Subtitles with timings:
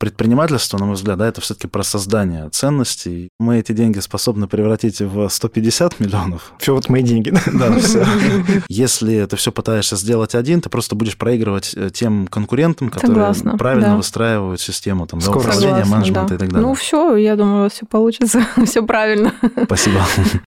[0.00, 3.28] предпринимательство, на мой взгляд, да, это все-таки про создание ценностей.
[3.38, 6.54] Мы эти деньги способны превратить в 150 миллионов.
[6.58, 7.32] Все вот мои деньги.
[7.60, 8.06] Да, все.
[8.68, 13.58] Если ты все пытаешься сделать один, ты просто будешь проигрывать э, тем конкурентам, которые Согласна,
[13.58, 13.96] правильно да.
[13.96, 16.34] выстраивают систему там, да, управления, менеджмента да.
[16.36, 16.66] и так далее.
[16.66, 19.34] Ну все, я думаю, все получится, все правильно.
[19.64, 20.00] Спасибо.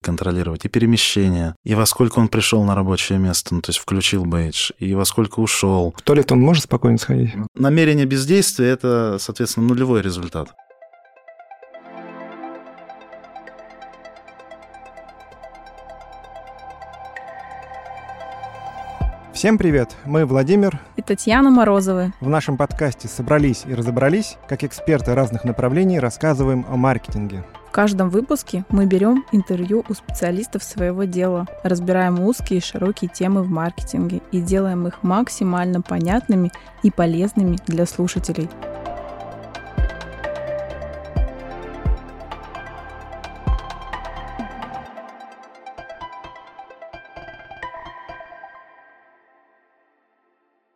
[0.03, 4.25] Контролировать и перемещение, и во сколько он пришел на рабочее место, ну, то есть включил
[4.25, 5.95] бейдж, и во сколько ушел.
[5.97, 7.31] В туалет он может спокойно сходить?
[7.55, 10.49] Намерение бездействия– это, соответственно, нулевой результат.
[19.33, 19.95] Всем привет!
[20.03, 22.11] Мы Владимир и Татьяна Морозовы.
[22.19, 27.45] В нашем подкасте «Собрались и разобрались», как эксперты разных направлений, рассказываем о маркетинге.
[27.69, 33.43] В каждом выпуске мы берем интервью у специалистов своего дела, разбираем узкие и широкие темы
[33.43, 36.51] в маркетинге и делаем их максимально понятными
[36.83, 38.49] и полезными для слушателей.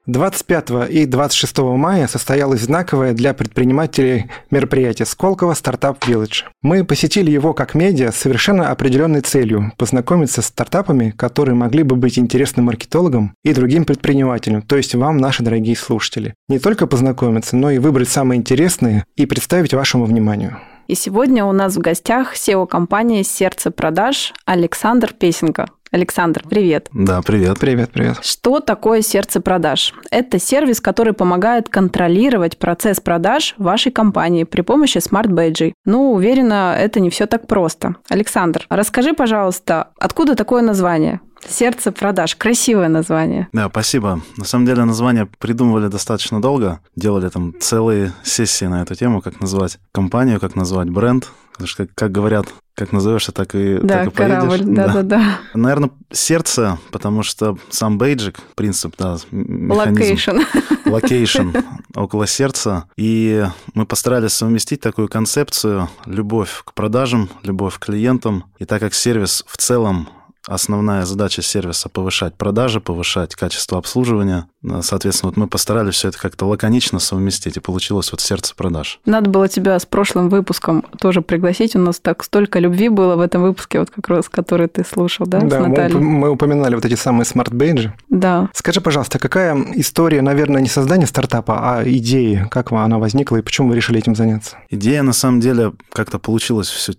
[0.06, 6.44] 25 и 26 мая состоялось знаковое для предпринимателей мероприятие Сколково Стартап Village.
[6.62, 11.96] Мы посетили его как медиа с совершенно определенной целью– познакомиться с стартапами, которые могли бы
[11.96, 16.34] быть интересны маркетологам и другим предпринимателям, то есть вам, наши дорогие слушатели.
[16.50, 20.60] Не только познакомиться, но и выбрать самые интересные и представить вашему вниманию.
[20.88, 25.70] И сегодня у нас в гостях SEO-компания «Сердце продаж» Александр Песенко.
[25.94, 26.90] Александр, привет.
[26.92, 27.60] Да, привет.
[27.60, 28.18] Привет, привет.
[28.24, 29.94] Что такое сердце продаж?
[30.10, 35.76] Это сервис, который помогает контролировать процесс продаж вашей компании при помощи smart-бейджей.
[35.86, 37.98] Ну, уверена, это не все так просто.
[38.10, 41.22] Александр, расскажи, пожалуйста, откуда такое название?
[41.48, 42.36] Сердце продаж.
[42.38, 43.50] Красивое название.
[43.54, 44.22] Да, спасибо.
[44.38, 46.80] На самом деле название придумывали достаточно долго.
[46.96, 51.30] Делали там целые сессии на эту тему, как назвать компанию, как назвать бренд.
[51.54, 54.76] Потому что, как, как говорят, как назовешься, так и, да, так и корабль, поедешь.
[54.76, 55.40] Да, да, да.
[55.54, 60.02] Наверное, сердце, потому что сам бейджик, принцип, да, механизм.
[60.02, 60.38] Location.
[60.86, 61.50] Location
[61.96, 62.86] около сердца.
[62.98, 63.46] И
[63.76, 68.46] мы постарались совместить такую концепцию любовь к продажам, любовь к клиентам.
[68.58, 70.10] И так как сервис в целом
[70.48, 74.48] Основная задача сервиса– повышать продажи, повышать качество обслуживания.
[74.82, 79.00] Соответственно, вот мы постарались все это как-то лаконично совместить, и получилось вот сердце продаж.
[79.06, 81.76] Надо было тебя с прошлым выпуском тоже пригласить.
[81.76, 85.26] У нас так столько любви было в этом выпуске, вот как раз, который ты слушал,
[85.26, 85.98] да, да с Натальей?
[85.98, 87.94] Мы, мы упоминали вот эти самые smart-бейджи.
[88.10, 88.50] Да.
[88.54, 93.70] Скажи, пожалуйста, какая история, наверное, не создания стартапа, а идеи, как она возникла и почему
[93.70, 94.58] вы решили этим заняться?
[94.70, 96.94] Идея, на самом деле, как-то получилась все,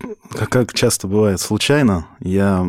[0.50, 2.06] как часто бывает, случайно.
[2.20, 2.66] Я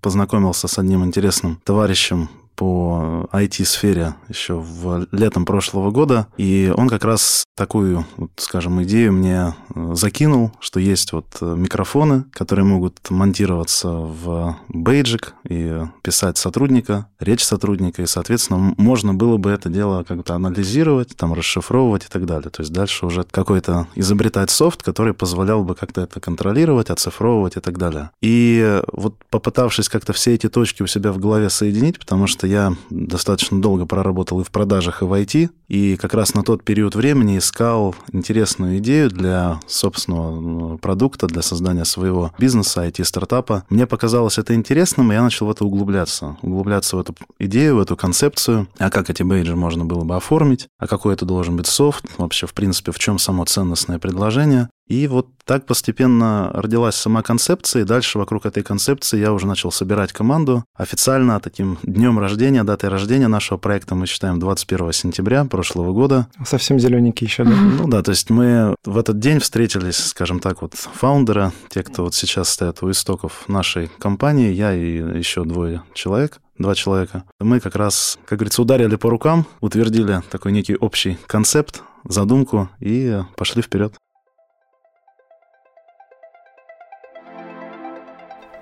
[0.00, 2.28] познакомился с одним интересным товарищем
[2.60, 9.14] по IT-сфере еще в летом прошлого года, и он как раз такую, вот, скажем, идею
[9.14, 16.36] мне э, закинул, что есть вот э, микрофоны, которые могут монтироваться в бейджик и писать
[16.36, 22.08] сотрудника, речь сотрудника, и, соответственно, можно было бы это дело как-то анализировать, там, расшифровывать и
[22.08, 22.50] так далее.
[22.50, 27.60] То есть дальше уже какой-то изобретать софт, который позволял бы как-то это контролировать, оцифровывать и
[27.60, 28.10] так далее.
[28.20, 32.74] И вот попытавшись как-то все эти точки у себя в голове соединить, потому что я
[32.90, 36.94] достаточно долго проработал и в продажах, и в IT, и как раз на тот период
[36.94, 43.64] времени искал интересную идею для собственного ну, продукта, для создания своего бизнеса, IT-стартапа.
[43.70, 46.36] Мне показалось это интересным, и я начал в это углубляться.
[46.42, 50.68] Углубляться в эту идею, в эту концепцию, а как эти бейджи можно было бы оформить,
[50.78, 54.68] а какой это должен быть софт, вообще, в принципе, в чем само ценностное предложение.
[54.90, 59.70] И вот так постепенно родилась сама концепция, и дальше вокруг этой концепции я уже начал
[59.70, 60.64] собирать команду.
[60.74, 66.26] Официально таким днем рождения, датой рождения нашего проекта мы считаем 21 сентября прошлого года.
[66.44, 67.52] Совсем зелененький еще, да?
[67.52, 72.02] Ну да, то есть мы в этот день встретились, скажем так, вот фаундеры, те, кто
[72.02, 77.24] вот сейчас стоят у истоков нашей компании, я и еще двое человек два человека.
[77.38, 83.22] Мы как раз, как говорится, ударили по рукам, утвердили такой некий общий концепт, задумку и
[83.36, 83.94] пошли вперед.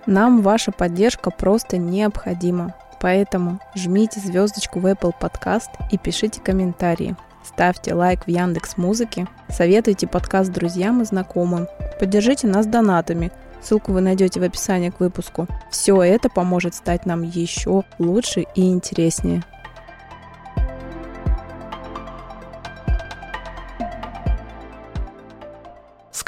[0.08, 2.74] Нам ваша поддержка просто необходима.
[2.98, 7.14] Поэтому жмите звездочку в Apple Podcast и пишите комментарии.
[7.44, 11.68] Ставьте лайк в Яндекс Музыке, советуйте подкаст друзьям и знакомым.
[12.00, 13.30] Поддержите нас донатами.
[13.60, 15.46] Ссылку вы найдете в описании к выпуску.
[15.70, 19.42] Все это поможет стать нам еще лучше и интереснее.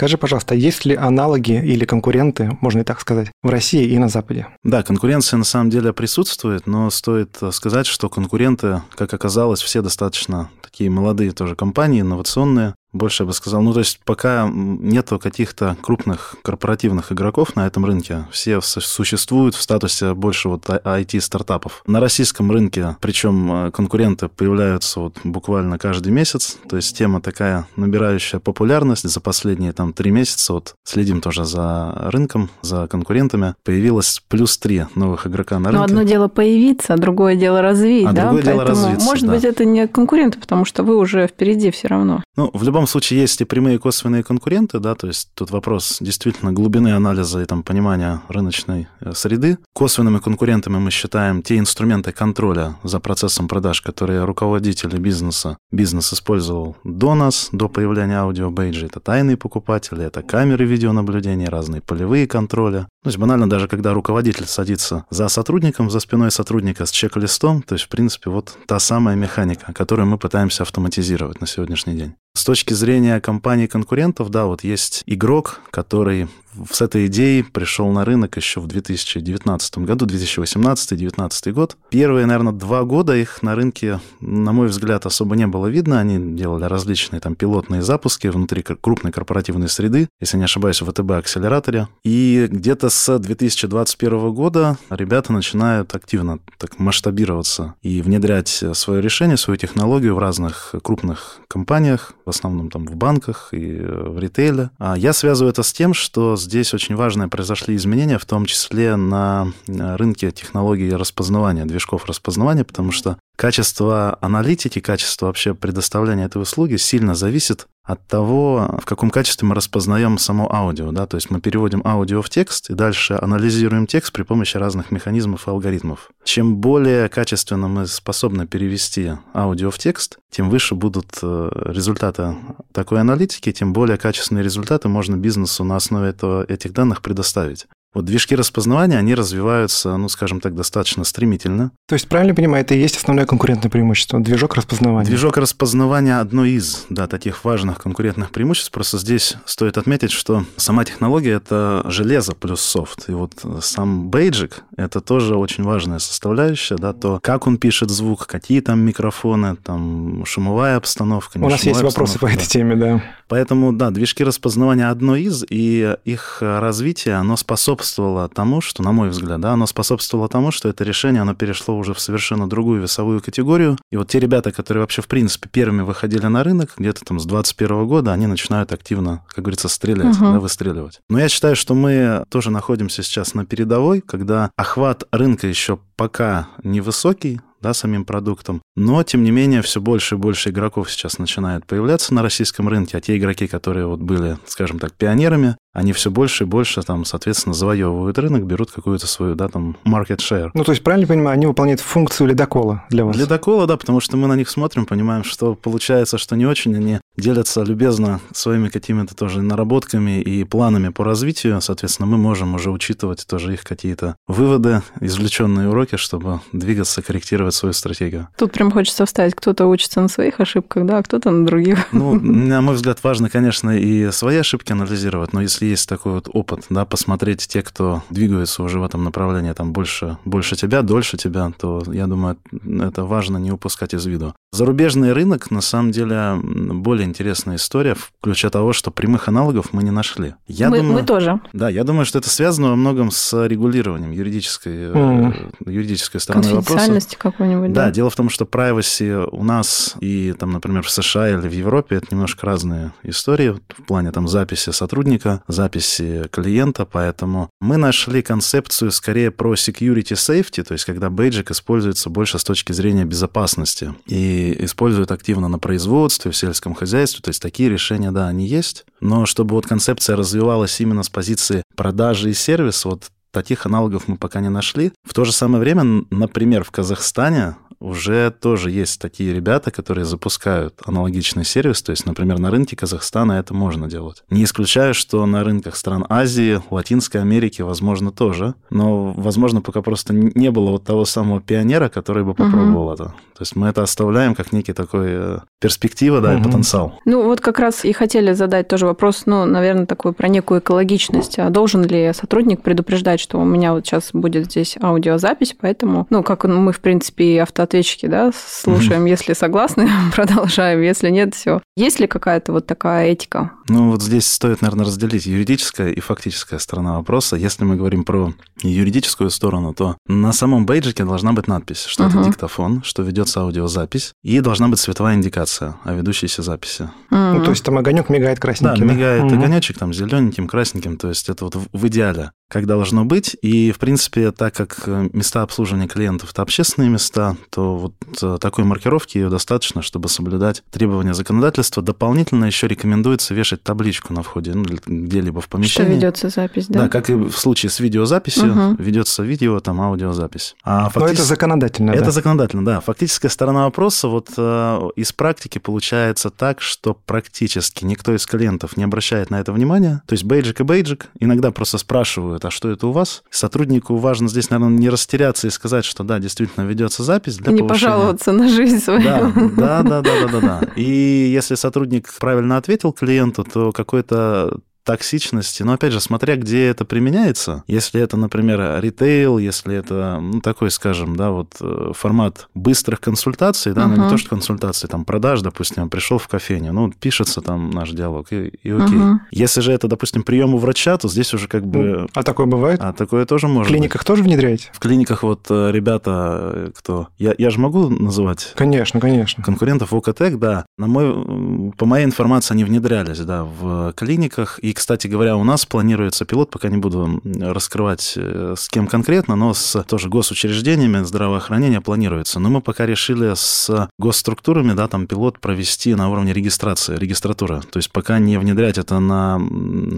[0.01, 4.09] Скажи, пожалуйста, есть ли аналоги или конкуренты, можно и так сказать, в России и на
[4.09, 4.47] Западе?
[4.65, 10.49] Да, конкуренция на самом деле присутствует, но стоит сказать, что конкуренты, как оказалось, все достаточно
[10.63, 12.77] такие молодые тоже компании, инновационные.
[12.93, 17.85] Больше я бы сказал, ну, то есть пока нету каких-то крупных корпоративных игроков на этом
[17.85, 21.83] рынке, все существуют в статусе больше вот IT-стартапов.
[21.87, 27.67] На российском рынке, причем э, конкуренты появляются вот буквально каждый месяц, то есть тема такая
[27.77, 34.23] набирающая популярность за последние там три месяца, вот следим тоже за рынком, за конкурентами, появилось
[34.29, 35.79] плюс три новых игрока на рынке.
[35.79, 38.23] Но одно дело появиться, а другое дело развить, а да?
[38.23, 39.33] другое Поэтому, дело развиться, может да.
[39.33, 42.23] быть, это не конкуренты, потому что вы уже впереди все равно.
[42.37, 45.99] Ну, в любом случае, есть и прямые и косвенные конкуренты, да, то есть тут вопрос
[46.01, 49.59] действительно глубины анализа и там понимания рыночной э, среды.
[49.73, 56.77] Косвенными конкурентами мы считаем те инструменты контроля за процессом продаж, которые руководители бизнеса, бизнес использовал
[56.85, 58.87] до нас, до появления аудиобейджа.
[58.87, 62.89] Это тайные покупатели, это камеры видеонаблюдения, разные полевые контроля.
[63.03, 67.75] То есть банально даже когда руководитель садится за сотрудником, за спиной сотрудника с чек-листом, то
[67.75, 72.15] есть, в принципе, вот та самая механика, которую мы пытаемся автоматизировать на сегодняшний день.
[72.41, 76.27] С точки зрения компаний-конкурентов, да, вот есть игрок, который
[76.71, 81.77] с этой идеей пришел на рынок еще в 2019 году, 2018-2019 год.
[81.91, 86.01] Первые, наверное, два года их на рынке, на мой взгляд, особо не было видно.
[86.01, 91.89] Они делали различные там пилотные запуски внутри крупной корпоративной среды, если не ошибаюсь, в ВТБ-акселераторе.
[92.05, 99.57] И где-то с 2021 года ребята начинают активно так масштабироваться и внедрять свое решение, свою
[99.57, 104.71] технологию в разных крупных компаниях, в основном там в банках и в ритейле.
[104.79, 108.97] А я связываю это с тем, что здесь очень важные произошли изменения, в том числе
[108.97, 116.77] на рынке технологий распознавания, движков распознавания, потому что качество аналитики, качество вообще предоставления этой услуги
[116.77, 120.93] сильно зависит от того, в каком качестве мы распознаем само аудио.
[120.93, 121.07] Да?
[121.07, 125.49] То есть мы переводим аудио в текст и дальше анализируем текст при помощи разных механизмов
[125.49, 126.11] и алгоритмов.
[126.23, 132.37] Чем более качественно мы способны перевести аудио в текст, тем выше будут э, результаты
[132.73, 137.67] такой аналитики, тем более качественные результаты можно бизнесу на основе этого, этих данных предоставить.
[137.93, 141.73] Вот движки распознавания, они развиваются, ну, скажем так, достаточно стремительно.
[141.89, 145.09] То есть, правильно понимаю, это и есть основное конкурентное преимущество, движок распознавания?
[145.09, 148.71] Движок распознавания– одно из, да, таких важных конкурентных преимуществ.
[148.71, 153.09] Просто здесь стоит отметить, что сама технология– это железо плюс софт.
[153.09, 158.29] И вот сам бейджик– это тоже очень важная составляющая, да, то, как он пишет звук,
[158.29, 163.03] какие там микрофоны, там шумовая обстановка, У нас есть вопросы по этой теме, да.
[163.27, 168.93] Поэтому, да, движки распознавания– одно из, и их развитие, оно способствует способствовало тому, что, на
[168.93, 172.83] мой взгляд, да, оно способствовало тому, что это решение, оно перешло уже в совершенно другую
[172.83, 173.79] весовую категорию.
[173.91, 177.25] И вот те ребята, которые вообще, в принципе, первыми выходили на рынок, где-то там с
[177.25, 180.33] 21 года, они начинают активно, как говорится, стрелять, угу.
[180.33, 181.01] да, выстреливать.
[181.09, 186.49] Но я считаю, что мы тоже находимся сейчас на передовой, когда охват рынка еще пока
[186.63, 188.63] невысокий, да, самим продуктом.
[188.77, 192.97] Но, тем не менее, все больше и больше игроков сейчас начинает появляться на российском рынке,
[192.97, 197.05] а те игроки, которые вот были, скажем так, пионерами, они все больше и больше, там,
[197.05, 200.51] соответственно, завоевывают рынок, берут какую-то свою, да, там, market share.
[200.55, 203.17] Ну, то есть, правильно понимаю, они выполняют функцию ледокола для вас?
[203.17, 207.01] Ледокола, да, потому что мы на них смотрим, понимаем, что получается, что не очень, они
[207.17, 213.27] делятся любезно своими какими-то тоже наработками и планами по развитию, соответственно, мы можем уже учитывать
[213.27, 218.29] тоже их какие-то выводы, извлеченные уроки, чтобы двигаться, корректировать свою стратегию.
[218.37, 221.89] Тут прям хочется вставить, кто-то учится на своих ошибках, да, а кто-то на других.
[221.93, 226.29] Ну, на мой взгляд, важно, конечно, и свои ошибки анализировать, но если есть такой вот
[226.33, 231.17] опыт, да, посмотреть те, кто двигается уже в этом направлении, там больше, больше тебя, дольше
[231.17, 232.37] тебя, то я думаю,
[232.81, 234.35] это важно не упускать из виду.
[234.53, 239.91] Зарубежный рынок, на самом деле, более интересная история, включая того, что прямых аналогов мы не
[239.91, 240.35] нашли.
[240.47, 241.41] Я мы, думаю, мы тоже.
[241.53, 245.71] Да, я думаю, что это связано во многом с регулированием юридической, mm.
[245.71, 247.17] юридической стороны вопроса.
[247.17, 247.87] какой-нибудь, да?
[247.87, 251.53] Да, дело в том, что privacy у нас и, там, например, в США или в
[251.53, 258.23] Европе это немножко разные истории в плане там записи сотрудника, записи клиента, поэтому мы нашли
[258.23, 263.95] концепцию скорее про security safety, то есть когда бейджик используется больше с точки зрения безопасности
[264.07, 267.23] и используют активно на производстве, в сельском хозяйстве.
[267.23, 268.85] То есть такие решения, да, они есть.
[269.01, 274.17] Но чтобы вот концепция развивалась именно с позиции продажи и сервиса, вот таких аналогов мы
[274.17, 274.93] пока не нашли.
[275.05, 280.75] В то же самое время, например, в Казахстане уже тоже есть такие ребята, которые запускают
[280.85, 281.83] аналогичный сервис.
[281.83, 284.23] То есть, например, на рынке Казахстана это можно делать.
[284.29, 288.55] Не исключаю, что на рынках стран Азии, Латинской Америки, возможно, тоже.
[288.69, 292.95] Но, возможно, пока просто не было вот того самого пионера, который бы попробовал угу.
[292.95, 293.05] это.
[293.05, 296.41] То есть мы это оставляем как некий такой э, перспектива, да, угу.
[296.41, 297.01] и потенциал.
[297.07, 301.39] Ну, вот как раз и хотели задать тоже вопрос, ну, наверное, такой про некую экологичность.
[301.39, 306.23] А должен ли сотрудник предупреждать, что у меня вот сейчас будет здесь аудиозапись, поэтому, ну,
[306.23, 309.05] как мы, в принципе, и авто автоответчики, да, слушаем.
[309.05, 310.83] Если согласны, продолжаем.
[310.83, 311.61] Если нет, все.
[311.77, 313.53] Есть ли какая-то вот такая этика?
[313.69, 317.37] Ну, вот здесь стоит, наверное, разделить юридическая и фактическая сторона вопроса.
[317.37, 322.21] Если мы говорим про юридическую сторону, то на самом бейджике должна быть надпись, что uh-huh.
[322.21, 326.91] это диктофон, что ведется аудиозапись, и должна быть световая индикация о ведущейся записи.
[327.11, 327.39] Uh-huh.
[327.39, 328.87] Ну, то есть там огонек мигает красненьким.
[328.87, 329.37] Да, мигает uh-huh.
[329.37, 333.37] огонечек там зелененьким, красненьким, то есть это вот в идеале как должно быть.
[333.43, 338.39] И, в принципе, так как э, места обслуживания клиентов– это общественные места, то вот э,
[338.41, 341.83] такой маркировки ее достаточно, чтобы соблюдать требования законодательства.
[341.83, 345.89] Дополнительно еще рекомендуется вешать табличку на входе ну, где-либо в помещении.
[345.89, 346.83] Что ведется запись, да?
[346.83, 348.83] Да, как и в случае с видеозаписью, угу.
[348.83, 350.57] ведется видео, там аудиозапись.
[350.65, 351.01] А фактически...
[351.01, 352.11] Но это законодательно, Это да?
[352.11, 352.81] законодательно, да.
[352.81, 358.85] Фактическая сторона вопроса вот э, из практики получается так, что практически никто из клиентов не
[358.85, 360.03] обращает на это внимания.
[360.07, 363.23] То есть бейджик и бейджик иногда просто спрашивают, спрашивают, а что это у вас?
[363.31, 367.61] Сотруднику важно здесь, наверное, не растеряться и сказать, что да, действительно ведется запись для Не
[367.61, 367.69] повышения.
[367.93, 369.03] пожаловаться на жизнь свою.
[369.03, 370.61] Да, да, да, да, да, да.
[370.77, 374.59] И если сотрудник правильно ответил клиенту, то какой-то
[374.91, 380.41] токсичности, но опять же, смотря где это применяется, если это, например, ритейл, если это, ну,
[380.41, 383.95] такой, скажем, да, вот э, формат быстрых консультаций, да, uh-huh.
[383.97, 387.91] ну, не то, что консультации, там, продаж, допустим, пришел в кофейню, ну, пишется там наш
[387.91, 388.99] диалог, и, и окей.
[388.99, 389.19] Uh-huh.
[389.31, 392.09] Если же это, допустим, прием у врача, то здесь уже как бы...
[392.13, 392.81] А такое бывает?
[392.83, 394.07] А такое тоже может В клиниках быть.
[394.09, 394.71] тоже внедряете?
[394.73, 397.07] В клиниках вот э, ребята, э, кто...
[397.17, 398.55] Я, я же могу называть?
[398.57, 399.45] Конечно, конечно.
[399.45, 400.67] Конкурентов в ОКТЭК, да.
[400.79, 405.67] На мой, по моей информации, они внедрялись, да, в клиниках, и, кстати говоря, у нас
[405.67, 411.83] планируется пилот, пока не буду раскрывать э, с кем конкретно, но с тоже госучреждениями здравоохранения
[411.83, 412.41] планируется.
[412.41, 417.61] Но мы пока решили с госструктурами, да, там пилот провести на уровне регистрации, регистратуры.
[417.61, 419.39] То есть пока не внедрять это на...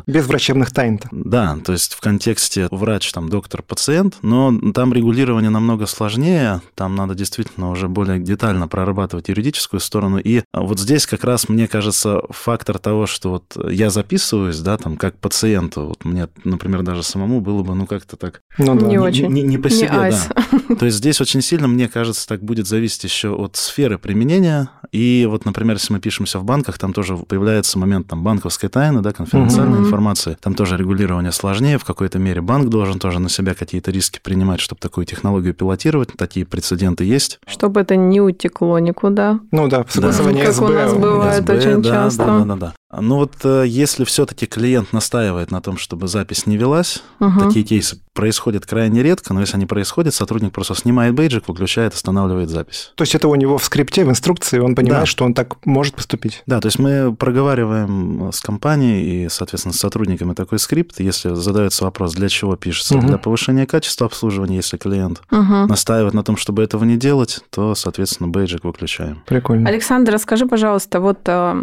[0.08, 1.06] Без врачебных тайн -то.
[1.12, 6.96] Да, то есть в контексте врач, там, доктор, пациент, но там регулирование намного сложнее, там
[6.96, 10.18] надо действительно уже более детально прорабатывать юридическую сторону.
[10.18, 14.97] И вот здесь как раз, мне кажется, фактор того, что вот я записываюсь, да, там,
[14.97, 15.87] как пациенту.
[15.87, 18.42] Вот мне, например, даже самому было бы, ну, как-то так...
[18.59, 18.87] Ну, да.
[18.87, 19.28] Не, не очень.
[19.28, 20.28] Не, не по не себе, айс.
[20.35, 20.76] да.
[20.76, 24.71] То есть здесь очень сильно, мне кажется, так будет зависеть еще от сферы применения.
[24.92, 29.00] И вот, например, если мы пишемся в банках, там тоже появляется момент там банковской тайны,
[29.00, 29.87] да, конфиденциальной угу.
[29.87, 30.37] информации.
[30.40, 31.78] Там тоже регулирование сложнее.
[31.78, 36.11] В какой-то мере банк должен тоже на себя какие-то риски принимать, чтобы такую технологию пилотировать.
[36.16, 37.40] Такие прецеденты есть.
[37.47, 39.40] Чтобы это не утекло никуда.
[39.50, 40.49] Ну да, согласование да.
[40.49, 40.66] Как СБ.
[40.66, 42.26] у нас бывает СБ, очень да, часто.
[42.26, 42.75] Да, да, да, да.
[43.00, 47.40] Ну вот э, если все-таки клиент настаивает на том, чтобы запись не велась, угу.
[47.40, 52.50] такие кейсы происходят крайне редко, но если они происходят, сотрудник просто снимает бейджик, выключает, останавливает
[52.50, 52.92] запись.
[52.96, 55.06] То есть это у него в скрипте, в инструкции, он понимает, да.
[55.06, 56.42] что он так может поступить?
[56.46, 61.00] Да, то есть мы проговариваем с компанией и, соответственно, с сотрудниками такой скрипт.
[61.00, 63.06] Если задается вопрос, для чего пишется, угу.
[63.06, 65.66] для повышения качества обслуживания, если клиент угу.
[65.66, 69.22] настаивает на том, чтобы этого не делать, то, соответственно, бейджик выключаем.
[69.25, 69.70] Прикольно.
[69.70, 71.54] Александр, расскажи, пожалуйста, вот э,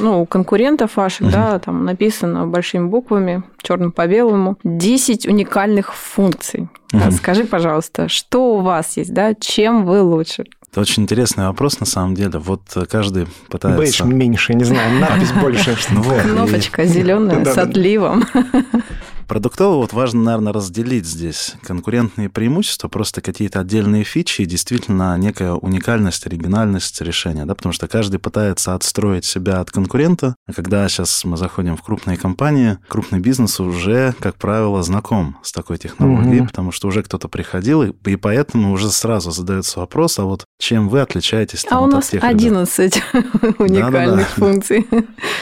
[0.00, 1.30] ну, конкурент конкурентов ваших, угу.
[1.30, 6.68] да, там написано большими буквами, черным по белому, 10 уникальных функций.
[6.92, 7.10] Угу.
[7.12, 10.44] Скажи, пожалуйста, что у вас есть, да, чем вы лучше?
[10.70, 12.38] Это очень интересный вопрос, на самом деле.
[12.38, 14.04] Вот каждый пытается...
[14.04, 15.76] Бейдж меньше, не знаю, надпись больше.
[16.22, 18.24] Кнопочка зеленая с отливом.
[19.28, 25.52] Продуктово вот важно, наверное, разделить здесь конкурентные преимущества, просто какие-то отдельные фичи и действительно некая
[25.52, 31.24] уникальность, оригинальность решения, да, потому что каждый пытается отстроить себя от конкурента, а когда сейчас
[31.24, 36.48] мы заходим в крупные компании, крупный бизнес уже, как правило, знаком с такой технологией, угу.
[36.48, 40.88] потому что уже кто-то приходил, и, и поэтому уже сразу задается вопрос, а вот чем
[40.88, 43.02] вы отличаетесь там, А вот у нас тех 11
[43.58, 44.86] уникальных функций.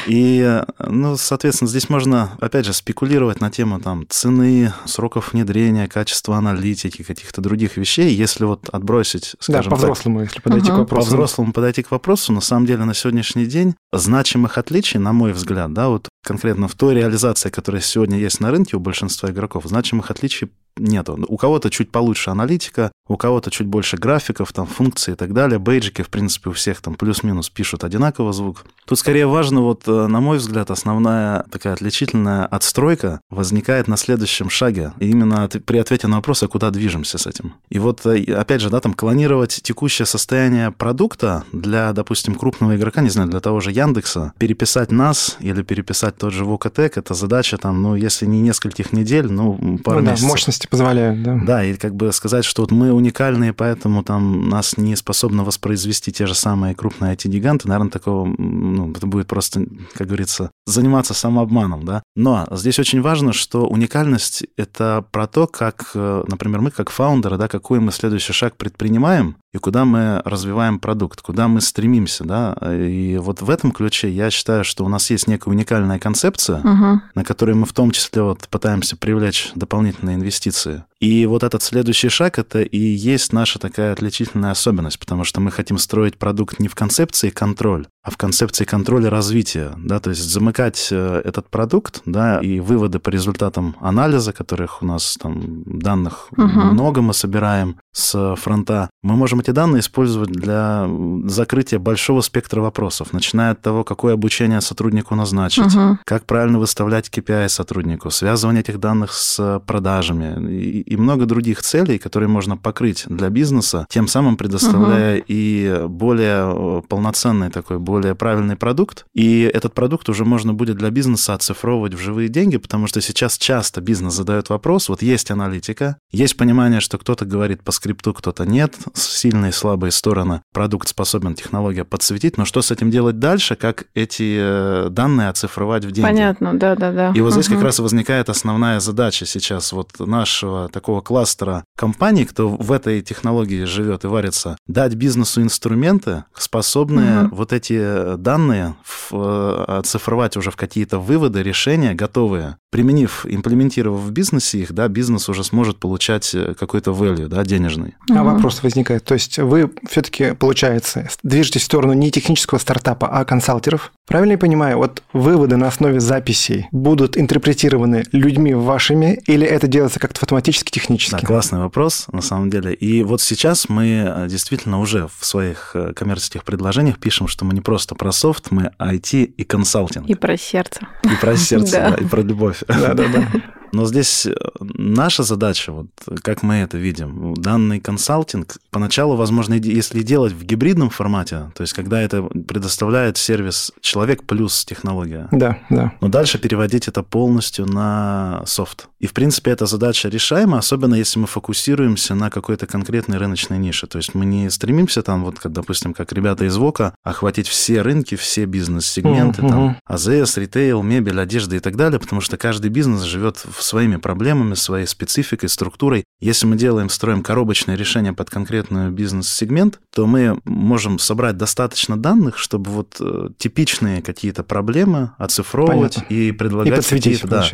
[0.07, 6.37] И, ну, соответственно, здесь можно, опять же, спекулировать на тему там цены, сроков внедрения, качества
[6.37, 10.75] аналитики, каких-то других вещей, если вот отбросить, скажем да, по-взрослому, если подойти uh-huh.
[10.75, 11.11] к вопросу.
[11.11, 15.73] По-взрослому подойти к вопросу, на самом деле на сегодняшний день значимых отличий, на мой взгляд,
[15.73, 20.11] да, вот конкретно в той реализации, которая сегодня есть на рынке у большинства игроков, значимых
[20.11, 21.19] отличий нету.
[21.29, 25.59] У кого-то чуть получше аналитика, у кого-то чуть больше графиков, там, функций и так далее.
[25.59, 28.65] Бейджики, в принципе, у всех там плюс-минус пишут одинаково звук.
[28.87, 34.49] Тут скорее важно, вот, э, на мой взгляд, основная такая отличительная отстройка возникает на следующем
[34.49, 34.93] шаге.
[35.01, 37.55] И именно при ответе на вопрос, а куда движемся с этим.
[37.69, 43.03] И вот, э, опять же, да, там, клонировать текущее состояние продукта для, допустим, крупного игрока,
[43.03, 47.59] не знаю, для того же Яндекса, переписать нас или переписать тот же Вокатек, это задача
[47.59, 50.27] там, ну, если не нескольких недель, ну, пару ну, месяцев.
[50.27, 51.41] Да, мощности позволяют, да.
[51.43, 56.13] Да, и как бы сказать, что вот мы уникальные, поэтому там нас не способны воспроизвести
[56.13, 61.85] те же самые крупные IT-гиганты, наверное, такого, ну, это будет просто, как говорится, заниматься самообманом,
[61.85, 62.03] да.
[62.17, 67.49] Но здесь очень важно, что уникальность— это про то, как, например, мы как фаундеры, да,
[67.49, 72.57] какой мы следующий шаг предпринимаем, и куда мы развиваем продукт, куда мы стремимся, да.
[72.73, 77.01] И вот в этом ключе я считаю, что у нас есть некая уникальная концепция, угу.
[77.15, 80.85] на которой мы в том числе вот пытаемся привлечь дополнительные инвестиции.
[81.01, 85.51] И вот этот следующий шаг это и есть наша такая отличительная особенность, потому что мы
[85.51, 90.23] хотим строить продукт не в концепции контроль, а в концепции контроля развития, да, то есть
[90.23, 96.29] замыкать э, этот продукт, да, и выводы по результатам анализа, которых у нас там данных
[96.33, 96.43] угу.
[96.43, 100.87] много мы собираем с фронта, мы можем эти данные использовать для
[101.25, 105.99] закрытия большого спектра вопросов, начиная от того, какое обучение сотруднику назначить, угу.
[106.05, 111.99] как правильно выставлять KPI сотруднику, связывание этих данных с продажами и, и много других целей,
[111.99, 115.25] которые можно покрыть для бизнеса, тем самым предоставляя угу.
[115.29, 119.05] и более полноценный такой, более правильный продукт.
[119.15, 123.39] И этот продукт уже можно будет для бизнеса оцифровывать в живые деньги, потому что сейчас
[123.39, 128.45] часто бизнес задает вопрос, вот есть аналитика, есть понимание, что кто-то говорит по скрипту, кто-то
[128.45, 133.55] нет, сильные и слабые стороны продукт способен технология подсветить, но что с этим делать дальше,
[133.55, 136.09] как эти э, данные оцифровать в деньги?
[136.09, 137.13] Понятно, да-да-да.
[137.15, 137.43] И вот угу.
[137.43, 143.03] здесь как раз возникает основная задача сейчас вот нашего такого кластера компаний, кто в этой
[143.03, 147.37] технологии живет и варится, дать бизнесу инструменты, способные угу.
[147.37, 152.57] вот эти данные в, э, оцифровать уже в какие-то выводы, решения готовые.
[152.71, 157.95] Применив, имплементировав в бизнесе их, да, бизнес уже сможет получать э, какой-то value, да, денежный.
[158.09, 158.31] А угу.
[158.31, 163.93] вопрос возникает, то есть вы все-таки, получается, движетесь в сторону не технического стартапа, а консалтеров.
[164.07, 170.01] Правильно я понимаю, вот выводы на основе записей будут интерпретированы людьми вашими, или это делается
[170.01, 171.13] как-то автоматически технически?
[171.13, 172.75] Да, классный вопрос, на самом деле.
[172.75, 177.55] И вот сейчас мы э, действительно уже в своих э, коммерческих предложениях пишем, что мы
[177.55, 180.09] не просто про софт, мы IT и консалтинг.
[180.09, 180.89] И про сердце.
[181.05, 182.60] И про сердце, да, и про любовь.
[182.69, 183.29] Да-да-да.
[183.73, 185.87] Но здесь э, наша задача, вот
[186.23, 191.73] как мы это видим, данный консалтинг поначалу, возможно, если делать в гибридном формате, то есть
[191.73, 195.29] когда это предоставляет сервис человек плюс технология.
[195.31, 195.93] Да, да.
[196.01, 198.89] Но дальше переводить это полностью на софт.
[198.99, 203.87] И, в принципе, эта задача решаема, особенно если мы фокусируемся на какой-то конкретной рыночной нише.
[203.87, 207.83] То есть мы не стремимся там, вот, как, допустим, как ребята из ВОКа, охватить все
[207.83, 209.49] рынки, все бизнес-сегменты, mm-hmm.
[209.49, 213.97] там, АЗС, ритейл, мебель, одежда и так далее, потому что каждый бизнес живет в своими
[213.97, 216.05] проблемами, своей спецификой, структурой.
[216.21, 222.39] Если мы делаем, строим коробочное решение под конкретный бизнес-сегмент, то мы можем собрать достаточно данных,
[222.39, 226.15] чтобы вот э, типичные какие-то проблемы оцифровывать Понятно.
[226.15, 227.45] и предлагать и какие-то, да,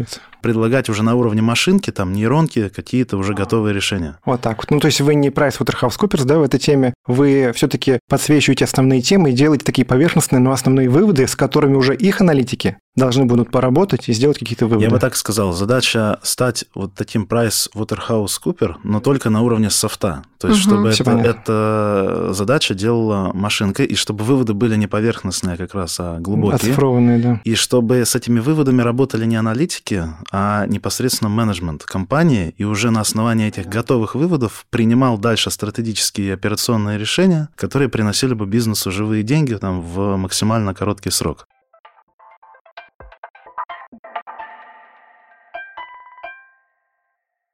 [0.42, 4.18] предлагать уже на уровне машинки, там, нейронки, какие-то уже готовые решения.
[4.24, 4.70] Вот так вот.
[4.70, 9.30] Ну, то есть вы не PricewaterhouseCoopers, да, в этой теме, вы все-таки подсвечиваете основные темы
[9.30, 14.08] и делаете такие поверхностные, но основные выводы, с которыми уже их аналитики должны будут поработать
[14.08, 14.84] и сделать какие-то выводы.
[14.84, 19.70] Я бы так сказал, задача стать вот таким Price Waterhouse Cooper, но только на уровне
[19.70, 20.22] софта.
[20.38, 25.56] То есть, угу, чтобы это, эта задача делала машинка, и чтобы выводы были не поверхностные
[25.56, 26.56] как раз, а глубокие.
[26.56, 27.40] Оцифрованные, да.
[27.44, 33.00] И чтобы с этими выводами работали не аналитики, а непосредственно менеджмент компании, и уже на
[33.00, 39.22] основании этих готовых выводов принимал дальше стратегические и операционные решения, которые приносили бы бизнесу живые
[39.22, 41.46] деньги там, в максимально короткий срок.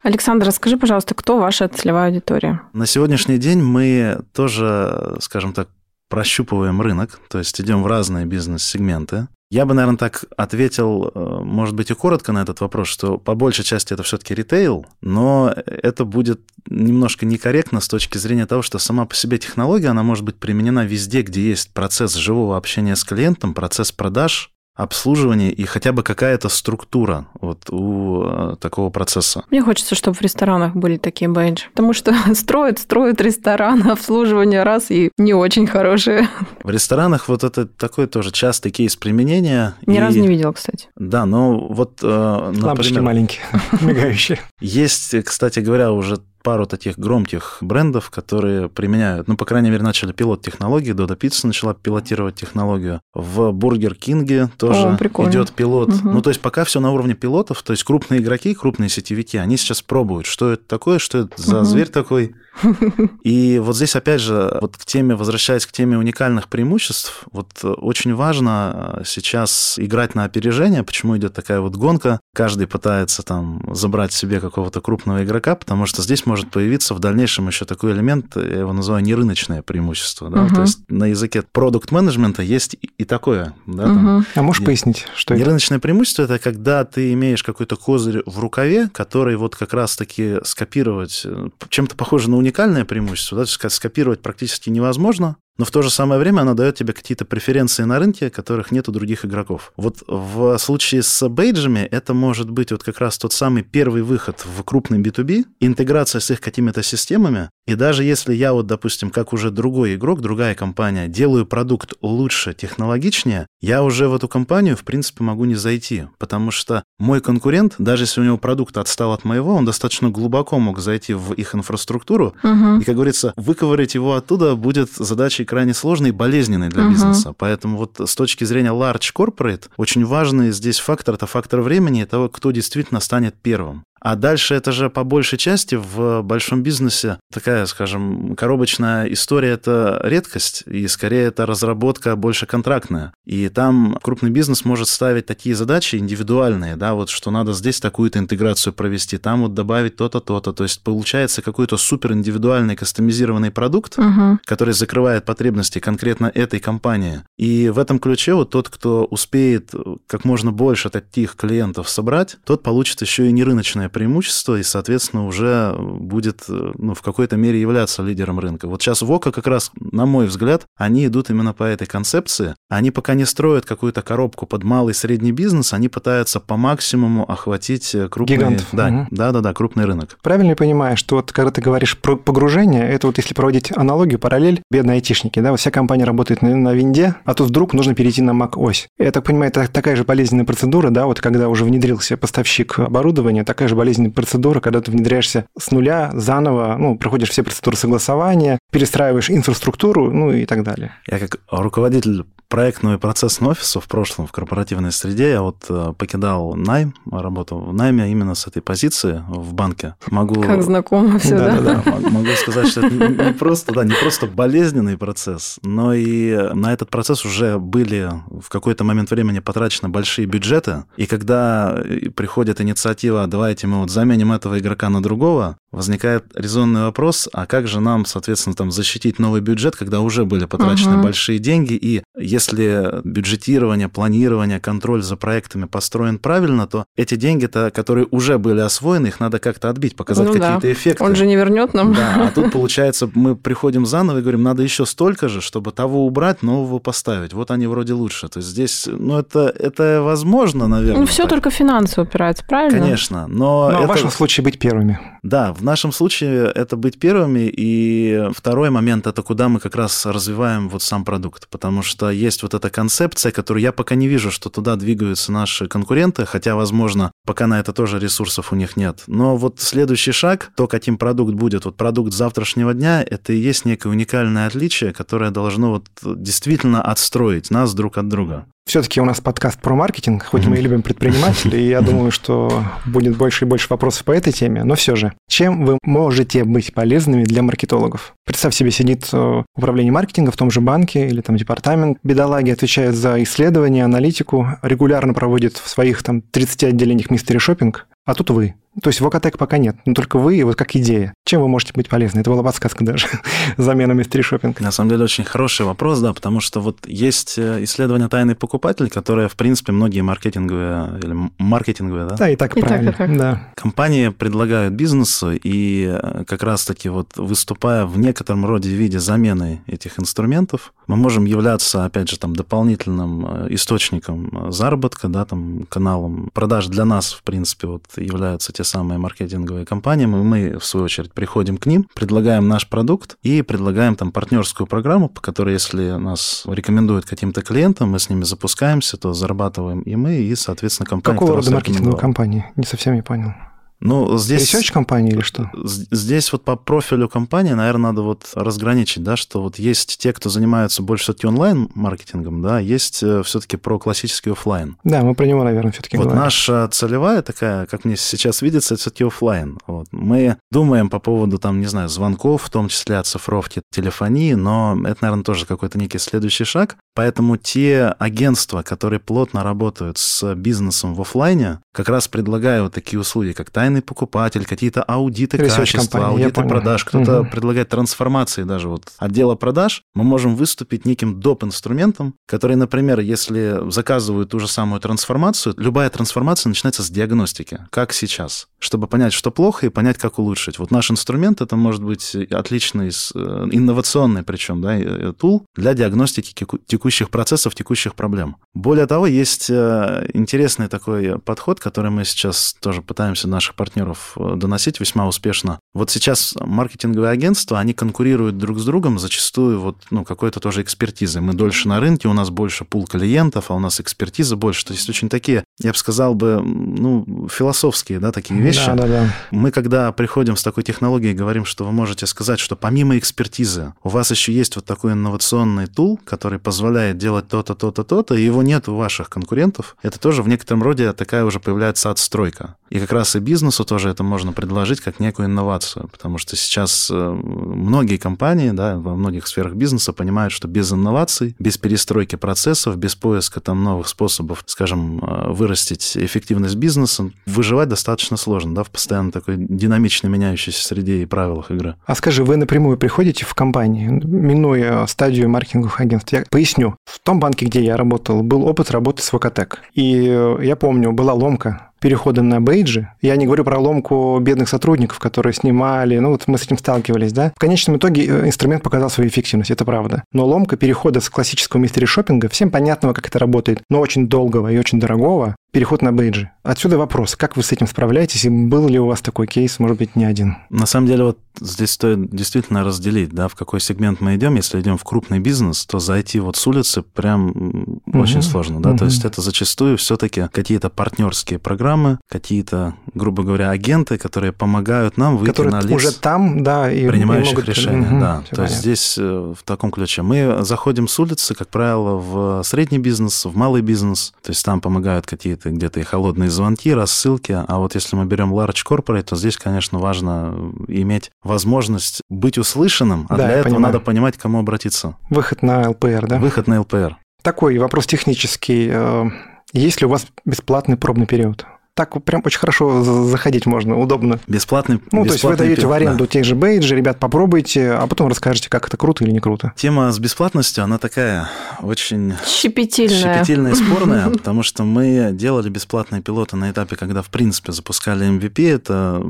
[0.03, 2.63] Александр, расскажи, пожалуйста, кто ваша целевая аудитория?
[2.73, 5.69] На сегодняшний день мы тоже, скажем так,
[6.09, 9.29] прощупываем рынок, то есть идем в разные бизнес-сегменты.
[9.51, 13.35] Я бы, наверное, так ответил, э, может быть, и коротко на этот вопрос, что по
[13.35, 18.79] большей части это все-таки ритейл, но это будет немножко некорректно с точки зрения того, что
[18.79, 23.05] сама по себе технология, она может быть применена везде, где есть процесс живого общения с
[23.05, 29.45] клиентом, процесс продаж, обслуживание и хотя бы какая-то структура вот у э, такого процесса.
[29.51, 34.91] Мне хочется, чтобы в ресторанах были такие бейджи, потому что строят, строят ресторан, обслуживание раз
[34.91, 36.29] и не очень хорошие.
[36.63, 39.75] В ресторанах вот это такой тоже частый кейс применения.
[39.87, 40.01] Ни и...
[40.01, 40.89] разу не видел, кстати.
[40.97, 42.65] Да, но вот, э, например...
[42.65, 43.43] Лампочки маленькие,
[43.83, 44.41] мигающие.
[44.61, 50.13] Есть, кстати говоря, уже пару таких громких брендов, которые применяют, ну, по крайней мере, начали
[50.13, 53.01] пилот технологии, Дода Пицца начала пилотировать технологию.
[53.15, 55.89] В Бургер Кинге тоже О, идет пилот.
[55.89, 56.11] Угу.
[56.11, 59.57] Ну, то есть пока все на уровне пилотов, то есть крупные игроки, крупные сетевики, они
[59.57, 61.65] сейчас пробуют, что это такое, что это за угу.
[61.65, 62.35] зверь такой,
[63.23, 68.15] и вот здесь, опять же, вот к теме, возвращаясь к теме уникальных преимуществ, вот очень
[68.15, 74.13] важно э, сейчас играть на опережение, почему идет такая вот гонка, каждый пытается там забрать
[74.13, 78.61] себе какого-то крупного игрока, потому что здесь может появиться в дальнейшем еще такой элемент, я
[78.61, 80.31] его называю нерыночное преимущество.
[80.31, 80.45] Да?
[80.45, 80.55] Угу.
[80.55, 83.55] То есть на языке продукт-менеджмента есть и такое.
[83.67, 84.01] Да, угу.
[84.01, 84.65] там, а можешь и...
[84.65, 85.83] пояснить, что Нерыночное это?
[85.83, 91.49] преимущество– это когда ты имеешь какой-то козырь в рукаве, который вот как раз-таки скопировать, э,
[91.69, 93.45] чем-то похоже на уникальное преимущество, да?
[93.45, 97.25] то есть скопировать практически невозможно, но в то же самое время она дает тебе какие-то
[97.25, 99.73] преференции на рынке, которых нет у других игроков.
[99.77, 104.45] Вот в случае с бейджами это может быть вот как раз тот самый первый выход
[104.45, 109.33] в крупный B2B, интеграция с их какими-то системами, и даже если я вот, допустим, как
[109.33, 114.83] уже другой игрок, другая компания, делаю продукт лучше, технологичнее, я уже в эту компанию, в
[114.83, 119.25] принципе, могу не зайти, потому что мой конкурент, даже если у него продукт отстал от
[119.25, 122.81] моего, он достаточно глубоко мог зайти в их инфраструктуру, угу.
[122.81, 126.93] и, как говорится, выковырять его оттуда будет задачей крайне сложной и болезненной для угу.
[126.93, 127.33] бизнеса.
[127.39, 132.07] Поэтому вот с точки зрения large corporate, очень важный здесь фактор– это фактор времени и
[132.07, 133.85] того, кто действительно станет первым.
[134.03, 140.01] А дальше это же по большей части в большом бизнесе такая, скажем, коробочная история– это
[140.03, 143.13] редкость, и скорее это разработка больше контрактная.
[143.25, 148.19] И там крупный бизнес может ставить такие задачи индивидуальные, да, вот что надо здесь такую-то
[148.19, 150.53] интеграцию провести, там вот добавить то-то, то-то.
[150.53, 154.41] То есть получается какой-то супер индивидуальный кастомизированный продукт, угу.
[154.45, 157.23] который закрывает потребности конкретно этой компании.
[157.39, 159.73] И в этом ключе вот тот, кто успеет
[160.09, 165.75] как можно больше таких клиентов собрать, тот получит еще и нерыночное преимущество и, соответственно, уже
[165.79, 168.67] будет ну, в какой-то мере являться лидером рынка.
[168.67, 172.55] Вот сейчас Вока как раз, на мой взгляд, они идут именно по этой концепции.
[172.69, 177.31] Они пока не строят какую-то коробку под малый и средний бизнес, они пытаются по максимуму
[177.31, 178.37] охватить крупный...
[178.37, 178.67] Гигантов.
[178.73, 179.07] Да, угу.
[179.11, 180.19] да, да, да, крупный рынок.
[180.23, 184.19] Правильно я понимаю, что вот когда ты говоришь про погружение, это вот если проводить аналогию,
[184.19, 187.95] параллель, бедные айтишники, да, вот вся компания работает на, на винде, а тут вдруг нужно
[187.95, 188.89] перейти на Mac ось.
[188.99, 193.45] Я так понимаю, это такая же болезненная процедура, да, вот когда уже внедрился поставщик оборудования,
[193.45, 198.61] такая же болезненная процедура, когда ты внедряешься с нуля, заново, ну, проходишь все процедуры согласования,
[198.71, 200.95] перестраиваешь инфраструктуру, ну и так далее.
[201.09, 205.95] Я как руководитель проектного и процессного офиса в прошлом, в корпоративной среде, я вот э,
[205.97, 209.95] покидал найм, работал в найме именно с этой позиции в банке.
[210.11, 210.39] Могу...
[210.43, 211.59] Как знакомо все, да?
[211.59, 212.11] Да, да.
[212.11, 216.91] Могу сказать, что это не просто, да, не просто болезненный процесс, но и на этот
[216.91, 223.27] процесс уже были в какой-то момент времени потрачены большие бюджеты, и когда э, приходит инициатива,
[223.27, 228.05] давайте мы вот заменим этого игрока на другого, возникает резонный вопрос, а как же нам,
[228.05, 231.05] соответственно, там защитить новый бюджет, когда уже были потрачены угу.
[231.05, 238.07] большие деньги, и если бюджетирование, планирование, контроль за проектами построен правильно, то эти деньги-то, которые
[238.11, 240.73] уже были освоены, их надо как-то отбить, показать ну, какие-то да.
[240.73, 241.03] эффекты.
[241.03, 241.95] Он же не вернет нам.
[241.95, 246.07] Да, а тут получается, мы приходим заново и говорим, надо еще столько же, чтобы того
[246.07, 247.33] убрать, нового поставить.
[247.33, 248.29] Вот они вроде лучше.
[248.29, 251.01] То есть здесь, ну, это, это возможно, наверное.
[251.01, 251.31] Ну, все так.
[251.31, 252.79] только финансы упирается, правильно?
[252.79, 253.62] Конечно, но...
[253.71, 253.87] Но это...
[253.87, 254.99] в вашем случае быть первыми.
[255.23, 260.07] Да, в нашем случае это быть первыми, и второй момент– это куда мы как раз
[260.07, 264.31] развиваем вот сам продукт, потому что есть вот эта концепция, которую я пока не вижу,
[264.31, 269.05] что туда двигаются наши конкуренты, хотя, возможно, пока на это тоже ресурсов у них нет.
[269.07, 273.65] Но вот следующий шаг, то, каким продукт будет, вот продукт завтрашнего дня, это и есть
[273.65, 278.47] некое уникальное отличие, которое должно вот действительно отстроить нас друг от друга.
[278.65, 282.65] Все-таки у нас подкаст про маркетинг, хоть мы и любим предпринимателей, и я думаю, что
[282.87, 286.73] будет больше и больше вопросов по этой теме, но все же, чем вы можете быть
[286.73, 288.15] полезными для маркетологов?
[288.25, 291.99] Представь себе, сидит э, управление маркетинга в том же банке или там департамент.
[292.05, 298.15] Бедолаги, отвечает за исследования, аналитику, регулярно проводит в своих там 30 отделениях мистери шопинг, а
[298.15, 298.55] тут вы.
[298.83, 301.13] То есть Вокатек пока нет, но только вы и вот как идея.
[301.27, 302.21] Чем вы можете быть полезны?
[302.21, 303.07] Это была подсказка даже.
[303.59, 304.61] Замена мистери шопинг.
[304.61, 308.89] На самом деле очень хороший вопрос, да, потому что вот есть э, исследование тайный покупатель,
[308.89, 312.17] которое, в принципе, многие маркетинговые или маркетинговые, да?
[312.17, 312.93] Да, и так и правильно.
[312.93, 313.19] Так, и так.
[313.19, 313.49] Да.
[313.57, 320.01] Компании предлагают бизнесу, и э, как раз-таки вот выступая в некотором роде виде замены этих
[320.01, 326.69] инструментов, мы можем являться, опять же, там дополнительным э, источником заработка, да, там каналом продаж
[326.69, 330.85] для нас, в принципе, вот являются те те самые маркетинговые компании, мы, мы, в свою
[330.85, 335.93] очередь, приходим к ним, предлагаем наш продукт и предлагаем там партнерскую программу, по которой, если
[335.93, 341.19] нас рекомендуют каким-то клиентам, мы с ними запускаемся, то зарабатываем и мы, и, соответственно, компания...
[341.19, 342.53] Какого рода маркетинговая компания?
[342.57, 343.35] Не совсем я понял.
[343.83, 344.55] Ну, здесь...
[344.55, 345.51] Research компании или что?
[345.65, 350.31] Здесь вот по профилю компании, наверное, надо вот разграничить, да, что вот есть те, кто
[350.31, 354.77] занимаются больше все-таки онлайн-маркетингом, да, есть э, все-таки про классический офлайн.
[354.85, 356.23] Да, мы про него, наверное, все-таки Вот говорим.
[356.23, 359.59] наша целевая такая, как мне сейчас видится, это все-таки офлайн.
[359.67, 359.89] Вот.
[359.91, 364.99] Мы думаем по поводу, там, не знаю, звонков, в том числе оцифровки телефонии, но это,
[365.03, 366.77] наверное, тоже какой-то некий следующий шаг.
[366.95, 373.33] Поэтому те агентства, которые плотно работают с бизнесом в офлайне, как раз предлагают такие услуги,
[373.33, 377.31] как тайный тайный покупатель, какие-то аудиты качества, аудиты продаж, кто-то Мгм.
[377.31, 381.43] предлагает трансформации даже вот отдела продаж, мы можем выступить неким доп.
[381.43, 387.93] инструментом, который, например, если заказывают ту же самую трансформацию, любая трансформация начинается с диагностики, как
[387.93, 390.59] сейчас, чтобы понять, что плохо, и понять, как улучшить.
[390.59, 396.33] Вот наш инструмент, это может быть отличный, э, инновационный причем, да, э, тул для диагностики
[396.33, 398.37] теку- текущих процессов, текущих проблем.
[398.55, 404.35] Более того, есть э, интересный такой подход, который мы сейчас тоже пытаемся наших партнеров э,
[404.35, 405.61] доносить весьма успешно.
[405.73, 411.23] Вот сейчас маркетинговые агентства, они конкурируют друг с другом зачастую вот, ну, какой-то тоже экспертизой.
[411.23, 414.67] Мы дольше на рынке, у нас больше пул клиентов, а у нас экспертиза больше.
[414.67, 418.67] То есть очень такие, я бы сказал бы, ну, философские, да, такие вещи.
[418.67, 419.15] Да, да, да.
[419.31, 423.91] Мы, когда приходим с такой технологией, говорим, что вы можете сказать, что помимо экспертизы у
[423.91, 428.43] вас еще есть вот такой инновационный тул, который позволяет делать то-то, то-то, то-то, и его
[428.43, 429.77] нет у ваших конкурентов.
[429.83, 432.57] Это тоже в некотором роде такая уже появляется отстройка.
[432.73, 436.89] И как раз и бизнесу тоже это можно предложить как некую инновацию, потому что сейчас
[436.93, 442.77] э, многие компании, да, во многих сферах бизнеса понимают, что без инноваций, без перестройки процессов,
[442.77, 448.71] без поиска там новых способов, скажем, э, вырастить эффективность бизнеса, выживать достаточно сложно, да, в
[448.71, 451.75] постоянно такой динамично меняющейся среде и правилах игры.
[451.85, 456.13] А скажи, вы напрямую приходите в компании, минуя стадию маркетинговых агентств?
[456.13, 456.77] Я поясню.
[456.85, 459.63] В том банке, где я работал, был опыт работы с Вокатек.
[459.75, 462.89] И э, я помню, была ломка перехода на бейджи.
[463.03, 467.13] Я не говорю про ломку бедных сотрудников, которые снимали, ну вот мы с этим сталкивались,
[467.13, 467.33] да.
[467.37, 470.05] В конечном итоге э, инструмент показал свою эффективность, это правда.
[470.13, 474.51] Но ломка перехода с классического мистери шопинга, всем понятного, как это работает, но очень долгого
[474.51, 476.31] и очень дорогого, переход на бейджи.
[476.43, 479.79] Отсюда вопрос, как вы с этим справляетесь, и был ли у вас такой кейс, может
[479.79, 480.39] быть, не один?
[480.51, 484.35] На самом деле, вот здесь стоит действительно разделить, да, в какой сегмент мы идем.
[484.35, 488.71] Если идем в крупный бизнес, то зайти вот с улицы прям м, очень сложно, да.
[488.71, 488.85] То мгм.
[488.87, 495.31] есть это зачастую все-таки какие-то партнерские программы, какие-то, грубо говоря, агенты, которые помогают нам выйти
[495.31, 497.49] которые на лиц уже там, да, и и принимающих могут...
[497.49, 498.23] решения, Мгм, да.
[498.25, 498.57] всё То есть понятно.
[498.63, 500.03] здесь э, в таком ключе.
[500.03, 504.13] Мы заходим с улицы, как правило, в средний бизнес, в малый бизнес.
[504.23, 507.33] То есть там помогают какие-то где-то и холодные звонки, рассылки.
[507.47, 513.07] А вот если мы берем large corporate, то здесь, конечно, важно иметь возможность быть услышанным,
[513.09, 513.63] а Да, для этого понимаю.
[513.75, 514.97] надо понимать, к кому обратиться.
[515.11, 516.19] Выход на ЛПР, да?
[516.19, 516.97] Выход на ЛПР.
[517.23, 518.69] Такой вопрос технический.
[518.73, 519.05] Э,
[519.53, 521.47] Есть ли у вас бесплатный пробный период?
[521.75, 524.21] Так прям очень хорошо за- заходить можно, удобно.
[524.27, 526.07] Бесплатный Ну, то есть вы бесплатный даете пи- в аренду да.
[526.07, 529.55] тех же бейджи, ребят, попробуйте, а потом расскажете, как это круто или не круто.
[529.57, 531.31] Тема с бесплатностью, она такая
[531.63, 533.15] очень Щепетильная.
[533.15, 538.07] Щепетильная и спорная, потому что мы делали бесплатные пилоты на этапе, когда, в принципе, запускали
[538.07, 538.55] MVP.
[538.55, 539.03] Это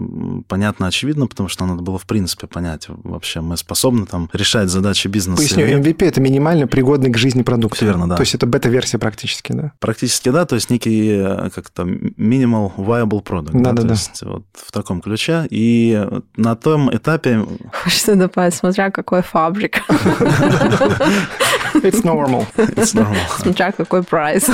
[0.47, 5.09] понятно, очевидно, потому что надо было, в принципе, понять, вообще мы способны там решать задачи
[5.09, 5.43] бизнеса.
[5.43, 5.67] Поясню.
[5.67, 7.83] MVP– это минимально пригодный к жизни продукт.
[7.83, 8.15] Верно, да.
[8.15, 9.73] То есть это бета-версия практически, да?
[9.81, 11.89] Практически да, то есть некий э, как-то
[12.53, 13.51] minimal viable product.
[13.63, 13.89] Да-да-да.
[13.89, 15.47] То есть вот в таком ключе.
[15.51, 17.45] И на том этапе
[17.85, 19.81] Хочется добавить, смотря какой фабрика,
[21.83, 22.47] It's normal.
[22.57, 23.17] it's normal.
[23.39, 24.49] смотря какой прайс.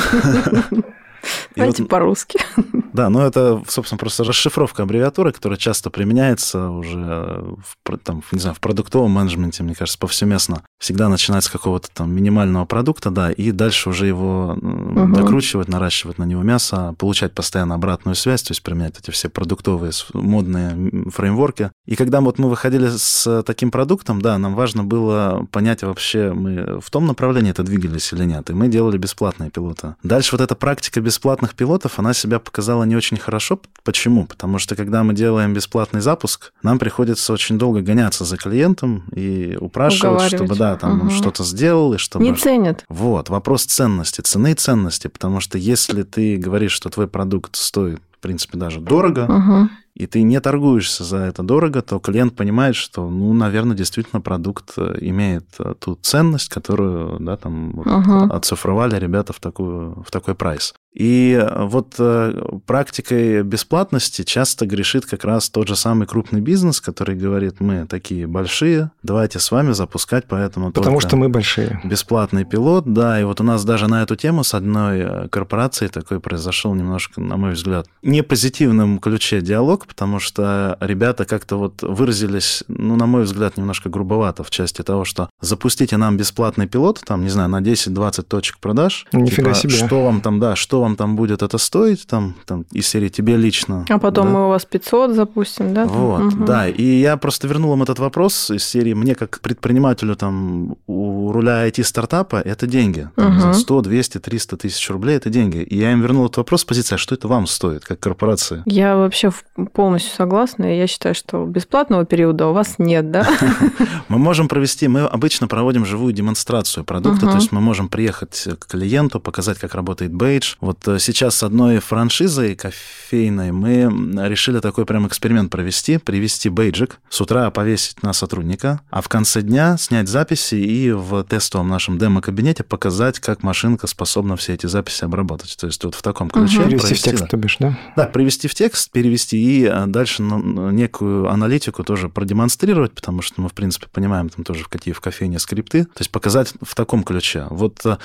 [1.59, 2.39] И вот Давайте по-русски.
[2.91, 8.39] Да, ну это, собственно, просто расшифровка аббревиатуры, которая часто применяется уже в, про- там, не
[8.41, 10.63] знаю, в продуктовом менеджменте, мне кажется, повсеместно.
[10.81, 15.13] Всегда начинается с какого-то там минимального продукта, да, и дальше уже его Мгм.
[15.13, 19.93] докручивать, наращивать на него мясо, получать постоянно обратную связь, то есть применять эти все продуктовые
[20.15, 21.71] модные фреймворки.
[21.87, 26.81] И когда вот мы выходили с таким продуктом, да, нам важно было понять вообще, мы
[26.81, 29.95] в том направлении это двигались или нет, и мы делали бесплатные пилоты.
[30.03, 33.61] Дальше вот эта практика бесплатных пилотов, она себя показала не очень хорошо.
[33.85, 34.27] Почему?
[34.27, 39.57] Потому что когда мы делаем бесплатный запуск, нам приходится очень долго гоняться за клиентом и
[39.61, 41.11] упрашивать, чтобы, да, там он Мгм.
[41.11, 42.25] что-то сделал, и чтобы...
[42.25, 42.85] Не ценят.
[42.89, 48.01] Вот, вопрос ценности, цены и ценности, потому что если ты говоришь, что твой продукт стоит,
[48.19, 49.71] в принципе, даже дорого, Мгм.
[49.99, 54.75] И ты не торгуешься за это дорого, то клиент понимает, что, ну, наверное, действительно продукт
[54.77, 58.31] э, имеет э, ту ценность, которую, да, там вот Мгм.
[58.33, 60.73] оцифровали ребята в, такую, в такой прайс.
[60.95, 62.33] И э, вот э,
[62.67, 68.27] практикой бесплатности часто грешит как раз тот же самый крупный бизнес, который говорит, мы такие
[68.29, 71.81] большие, давайте с вами запускать, поэтому Потому что мы большие.
[71.85, 76.21] бесплатный пилот, да, и вот у нас даже на эту тему с одной корпорацией такой
[76.21, 82.65] произошел немножко, на мой взгляд, не позитивном ключе диалог, потому что ребята как-то вот выразились,
[82.69, 87.23] ну, на мой взгляд, немножко грубовато в части того, что запустите нам бесплатный пилот, там,
[87.23, 89.07] не знаю, на 10-20 точек продаж.
[89.13, 89.87] Нифига Типа, себе.
[89.87, 93.37] Что вам там, да, что вам там будет это стоить, там, там из серии тебе
[93.37, 93.85] лично.
[93.89, 94.33] А потом да?
[94.33, 95.87] мы у вас 500 запустим, да?
[95.87, 96.45] Вот, Мгм.
[96.45, 96.69] да.
[96.69, 101.67] И я просто вернул им этот вопрос из серии «Мне, как предпринимателю там у руля
[101.69, 103.09] IT-стартапа, это деньги.
[103.17, 103.55] Там, Мгм.
[103.55, 105.59] 100, 200, 300 тысяч рублей– это деньги».
[105.59, 108.63] И я им вернул этот вопрос с позиции «А что это вам стоит, как корпорации?»
[108.67, 109.45] Я вообще в
[109.79, 110.65] полностью согласна.
[110.77, 113.25] Я считаю, что бесплатного периода у вас нет, да?
[114.09, 118.67] Мы можем провести, мы обычно проводим живую демонстрацию продукта, то есть мы можем приехать к
[118.67, 120.57] клиенту, показать, как работает бейдж.
[120.61, 126.99] Вот э, сейчас с одной франшизой кофейной мы решили такой прям эксперимент провести, привести бейджик,
[127.09, 131.99] с утра повесить на сотрудника, а в конце дня снять записи и в тестовом нашем
[131.99, 135.57] демо-кабинете показать, как машинка способна все эти записи обработать.
[135.57, 136.65] То есть вот в таком ключе.
[136.65, 137.79] Перевести в текст, то бишь, да?
[137.95, 143.49] Да, привести в текст, перевести и э, дальше некую аналитику тоже продемонстрировать, потому что мы,
[143.49, 145.85] в принципе, понимаем там тоже, какие в кофейне скрипты.
[145.85, 147.47] То есть показать в таком ключе.
[147.51, 147.97] Вот э,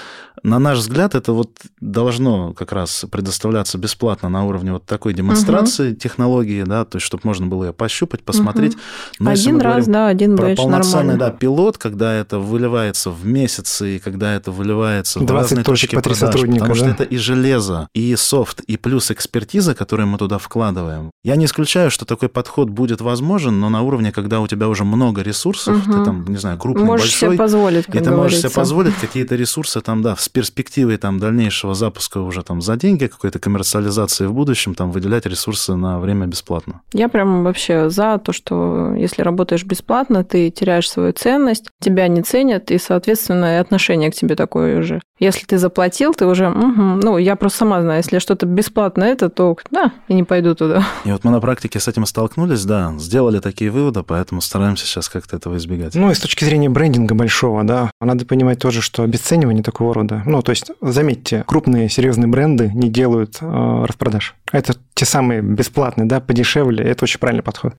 [0.43, 5.91] на наш взгляд, это вот должно как раз предоставляться бесплатно на уровне вот такой демонстрации
[5.91, 5.97] угу.
[5.97, 8.73] технологии, да, то есть чтобы можно было ее пощупать, посмотреть.
[8.73, 8.82] Угу.
[9.19, 11.17] Но один раз, да, один про полноценный, нормально.
[11.17, 15.91] да, пилот, когда это выливается в месяцы, и когда это выливается в 20 разные точек
[15.91, 16.91] точки по три продаж, сотрудника, потому что да?
[16.91, 21.12] это и железо, и софт, и плюс экспертиза, которую мы туда вкладываем.
[21.23, 24.83] Я не исключаю, что такой подход будет возможен, но на уровне, когда у тебя уже
[24.83, 25.93] много ресурсов, угу.
[25.93, 28.59] ты там, не знаю, крупный, можешь большой, себе позволить, как и ты можешь себе говорится.
[28.59, 33.39] позволить какие-то ресурсы там, да, с перспективой там дальнейшего запуска уже там за деньги, какой-то
[33.39, 36.81] коммерциализации в будущем, там выделять ресурсы на время бесплатно.
[36.91, 42.23] Я прям вообще за то, что если работаешь бесплатно, ты теряешь свою ценность, тебя не
[42.23, 45.01] ценят, и, соответственно, и отношение к тебе такое же.
[45.23, 46.81] Если ты заплатил, ты уже, угу.
[47.01, 50.86] ну, я просто сама знаю, если что-то бесплатно это, то, да, и не пойду туда.
[51.05, 55.07] И вот мы на практике с этим столкнулись, да, сделали такие выводы, поэтому стараемся сейчас
[55.07, 55.95] как-то этого избегать.
[55.95, 60.23] Ну, и с точки зрения брендинга большого, да, надо понимать тоже, что обесценивание такого рода,
[60.25, 64.36] ну, то есть, заметьте, крупные серьезные бренды не делают э, распродаж.
[64.51, 67.75] Это те самые бесплатные, да, подешевле, это очень правильный подход.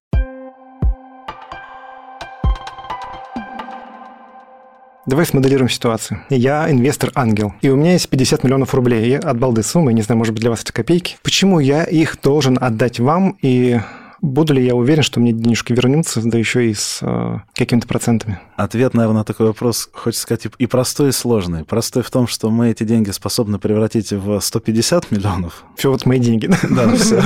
[5.06, 6.22] Давай смоделируем ситуацию.
[6.30, 9.10] Я инвестор-ангел, и у меня есть 50 миллионов рублей.
[9.10, 11.18] Я от балды суммы, не знаю, может быть, для вас это копейки.
[11.22, 13.80] Почему я их должен отдать вам и
[14.20, 18.40] буду ли я уверен, что мне денежки вернутся, да еще и с э, какими-то процентами?
[18.56, 21.64] Ответ, наверное, на такой вопрос, хочется сказать, и простой, и сложный.
[21.64, 25.64] Простой в том, что мы эти деньги способны превратить в 150 миллионов.
[25.76, 26.50] Все вот мои деньги.
[26.74, 27.22] Да, все.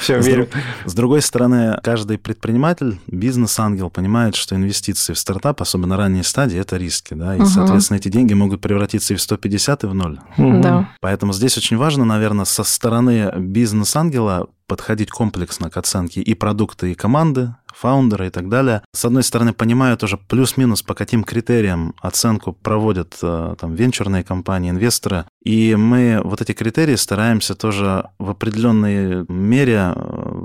[0.00, 0.48] Все, верю.
[0.84, 6.58] С другой стороны, каждый предприниматель, бизнес-ангел понимает, что инвестиции в стартап, особенно на ранней стадии,
[6.58, 10.18] это риски, да, и, соответственно, эти деньги могут превратиться и в 150, и в ноль.
[10.36, 10.90] Да.
[11.00, 16.94] Поэтому здесь очень важно, наверное, со стороны бизнес-ангела подходить комплексно к оценке и продукта, и
[16.94, 18.82] команды, фаундера и так далее.
[18.92, 25.26] С одной стороны, понимаю тоже плюс-минус, по каким критериям оценку проводят там венчурные компании, инвесторы.
[25.44, 29.94] И мы вот эти критерии стараемся тоже в определенной мере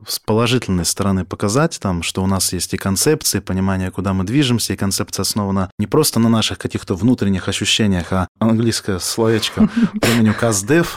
[0.07, 4.73] с положительной стороны показать, там, что у нас есть и концепции, понимание, куда мы движемся,
[4.73, 9.69] и концепция основана не просто на наших каких-то внутренних ощущениях, а английское словечко
[10.01, 10.87] по имени CastDev,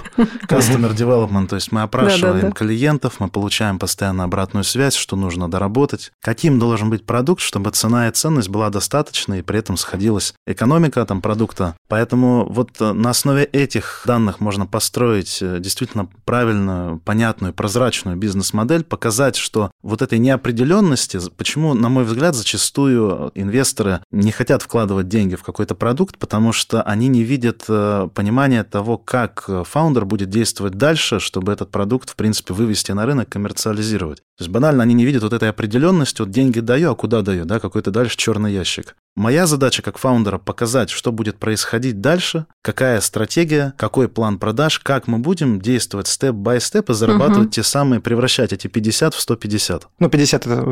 [0.49, 6.13] Customer Development, то есть мы опрашиваем клиентов, мы получаем постоянно обратную связь, что нужно доработать,
[6.23, 11.05] каким должен быть продукт, чтобы цена и ценность была достаточной, и при этом сходилась экономика
[11.05, 11.77] там, продукта.
[11.89, 19.73] Поэтому вот на основе этих данных можно построить действительно правильную, понятную, прозрачную бизнес-модель, показать, что
[19.83, 25.75] вот этой неопределенности, почему, на мой взгляд, зачастую инвесторы не хотят вкладывать деньги в какой-то
[25.75, 31.73] продукт, потому что они не видят понимания того, как фаундер будет действовать дальше, чтобы этот
[31.73, 34.19] продукт, в принципе, вывести на рынок, коммерциализировать.
[34.39, 37.45] То есть банально они не видят вот этой определенности, вот деньги даю, а куда даю,
[37.45, 38.95] да, какой-то дальше черный ящик.
[39.17, 45.07] Моя задача как фаундера показать, что будет происходить дальше, какая стратегия, какой план продаж, как
[45.07, 47.53] мы будем действовать step by step и зарабатывать угу.
[47.53, 49.89] те самые, превращать эти 50 в 150.
[50.01, 50.63] Ну, 50– это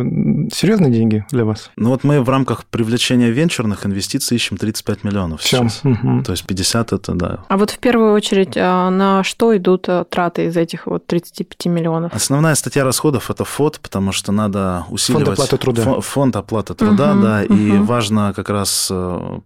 [0.53, 1.71] серьезные деньги для вас?
[1.77, 5.59] Ну, вот мы в рамках привлечения венчурных инвестиций ищем 35 миллионов Все.
[5.59, 5.81] сейчас.
[5.85, 6.25] Угу.
[6.25, 7.45] То есть 50– это, да.
[7.49, 12.13] А вот в первую очередь на что идут траты из этих вот 35 миллионов?
[12.13, 15.27] Основная статья расходов– это ФОД, потому что надо усиливать...
[15.27, 16.01] Фонд оплаты труда.
[16.01, 17.85] Фонд оплаты труда, Угу, да, и угу.
[18.33, 18.91] Как раз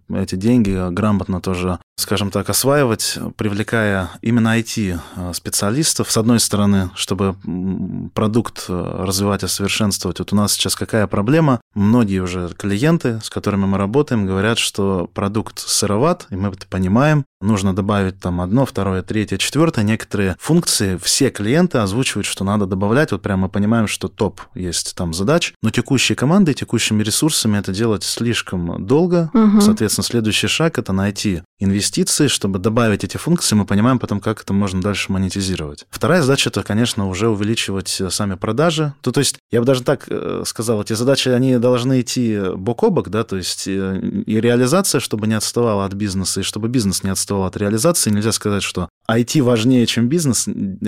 [0.09, 6.11] эти деньги грамотно тоже, скажем так, осваивать, привлекая именно IT-специалистов.
[6.11, 7.35] С одной стороны, чтобы
[8.13, 10.19] продукт развивать и совершенствовать.
[10.19, 11.61] Вот у нас сейчас какая проблема?
[11.73, 17.25] Многие уже клиенты, с которыми мы работаем, говорят, что продукт сыроват, и мы это понимаем.
[17.39, 19.83] Нужно добавить там одно, второе, третье, четвертое.
[19.83, 23.11] Некоторые функции все клиенты озвучивают, что надо добавлять.
[23.11, 27.71] Вот прямо мы понимаем, что топ есть там задач, но текущей командой, текущими ресурсами это
[27.71, 29.29] делать слишком долго.
[29.33, 29.61] Угу.
[29.61, 34.53] Соответственно, следующий шаг– это найти инвестиции, чтобы добавить эти функции, мы понимаем потом, как это
[34.53, 35.85] можно дальше монетизировать.
[35.91, 38.93] Вторая задача– это, конечно, уже увеличивать сами продажи.
[39.01, 40.07] То, то есть, я бы даже так
[40.45, 43.71] сказал, эти задачи, они должны идти бок о бок, да, то есть и
[44.25, 48.09] реализация, чтобы не отставала от бизнеса, и чтобы бизнес не отставал отсутствовал от реализации.
[48.09, 50.47] Нельзя сказать, что IT важнее, чем бизнес.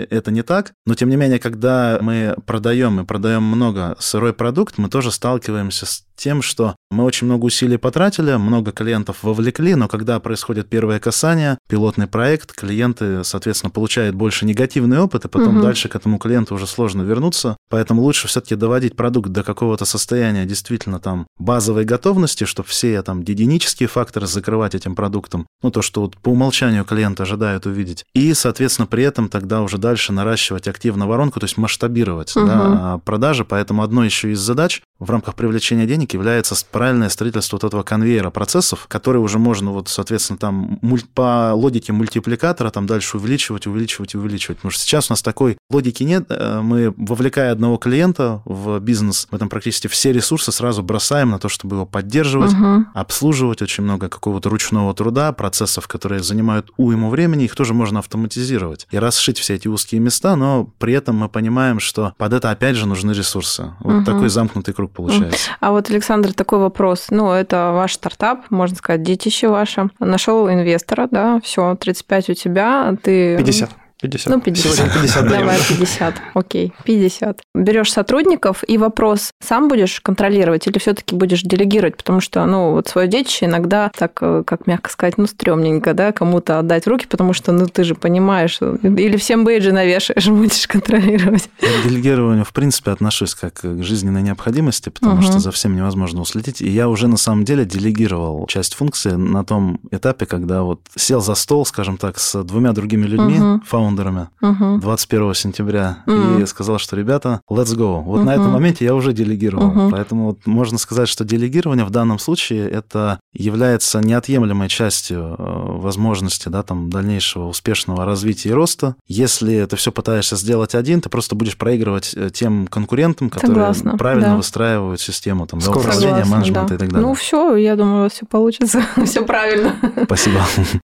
[0.09, 0.73] Это не так.
[0.85, 5.85] Но, тем не менее, когда мы продаем и продаем много сырой продукт, мы тоже сталкиваемся
[5.85, 10.99] с тем, что мы очень много усилий потратили, много клиентов вовлекли, но когда происходит первое
[10.99, 15.63] касание, пилотный проект, клиенты, соответственно, получают больше негативный опыт, и потом угу.
[15.63, 17.55] дальше к этому клиенту уже сложно вернуться.
[17.69, 23.21] Поэтому лучше все-таки доводить продукт до какого-то состояния действительно там базовой готовности, чтобы все там
[23.21, 28.03] единические факторы закрывать этим продуктом, ну то, что вот по умолчанию клиент ожидает увидеть.
[28.13, 32.47] И, соответственно, при этом тогда уже дальше наращивать активно воронку, то есть масштабировать угу.
[32.47, 33.45] да, продажи.
[33.45, 38.31] Поэтому одной еще из задач в рамках привлечения денег является правильное строительство вот этого конвейера
[38.31, 40.79] процессов, который уже можно вот, соответственно, там
[41.13, 44.57] по логике мультипликатора там дальше увеличивать, увеличивать, увеличивать.
[44.57, 46.25] Потому что сейчас у нас такой логики нет.
[46.29, 51.39] Э, мы, вовлекая одного клиента в бизнес, в этом практически все ресурсы сразу бросаем на
[51.39, 52.85] то, чтобы его поддерживать, угу.
[52.93, 53.61] обслуживать.
[53.61, 58.97] Очень много какого-то ручного труда, процессов, которые занимают уйму времени, их тоже можно автоматизировать и
[58.97, 62.87] расшить все эти узкие места, но при этом мы понимаем, что под это опять же
[62.87, 63.73] нужны ресурсы.
[63.79, 64.05] Вот угу.
[64.05, 65.51] такой замкнутый круг получается.
[65.59, 67.07] А вот, Александр, такой вопрос.
[67.09, 69.89] Ну, это ваш стартап, можно сказать, детище ваше.
[69.99, 73.37] Нашел инвестора, да, все, 35 у тебя, ты...
[73.37, 73.69] 50.
[74.01, 74.33] 50.
[74.33, 74.73] Ну, 50.
[74.73, 76.15] Сегодня 50 Давай 50.
[76.33, 77.41] Окей, 50.
[77.53, 81.97] Берешь сотрудников, и вопрос, сам будешь контролировать или все-таки будешь делегировать?
[81.97, 86.13] Потому что, ну, вот свое детище иногда, так, э, как мягко сказать, ну, стрёмненько, да,
[86.13, 91.49] кому-то отдать руки, потому что, ну, ты же понимаешь, или всем бейджи навешаешь, будешь контролировать.
[91.61, 95.23] Я к делегированию, в принципе, отношусь как к жизненной необходимости, потому угу.
[95.23, 96.61] что за всем невозможно уследить.
[96.61, 101.19] И я уже, на самом деле, делегировал часть функции на том этапе, когда вот сел
[101.19, 103.59] за стол, скажем так, с двумя другими людьми, угу
[103.89, 108.01] фаундерами uh 21 сентября uh и сказал, что, ребята, let's go.
[108.01, 109.71] Вот uh на этом моменте я уже делегировал.
[109.71, 115.35] uh Поэтому вот можно сказать, что делегирование в данном случае это является неотъемлемой частью э,
[115.37, 118.95] возможности да, там, дальнейшего успешного развития и роста.
[119.07, 123.97] Если ты все пытаешься сделать один, ты просто будешь проигрывать э, тем конкурентам, которые Согласна,
[123.97, 124.35] правильно да.
[124.35, 126.75] выстраивают систему там, да, управления, менеджмента да.
[126.75, 127.07] и так далее.
[127.07, 129.75] Ну все, я думаю, у вас все получится, все правильно.
[130.05, 130.41] Спасибо.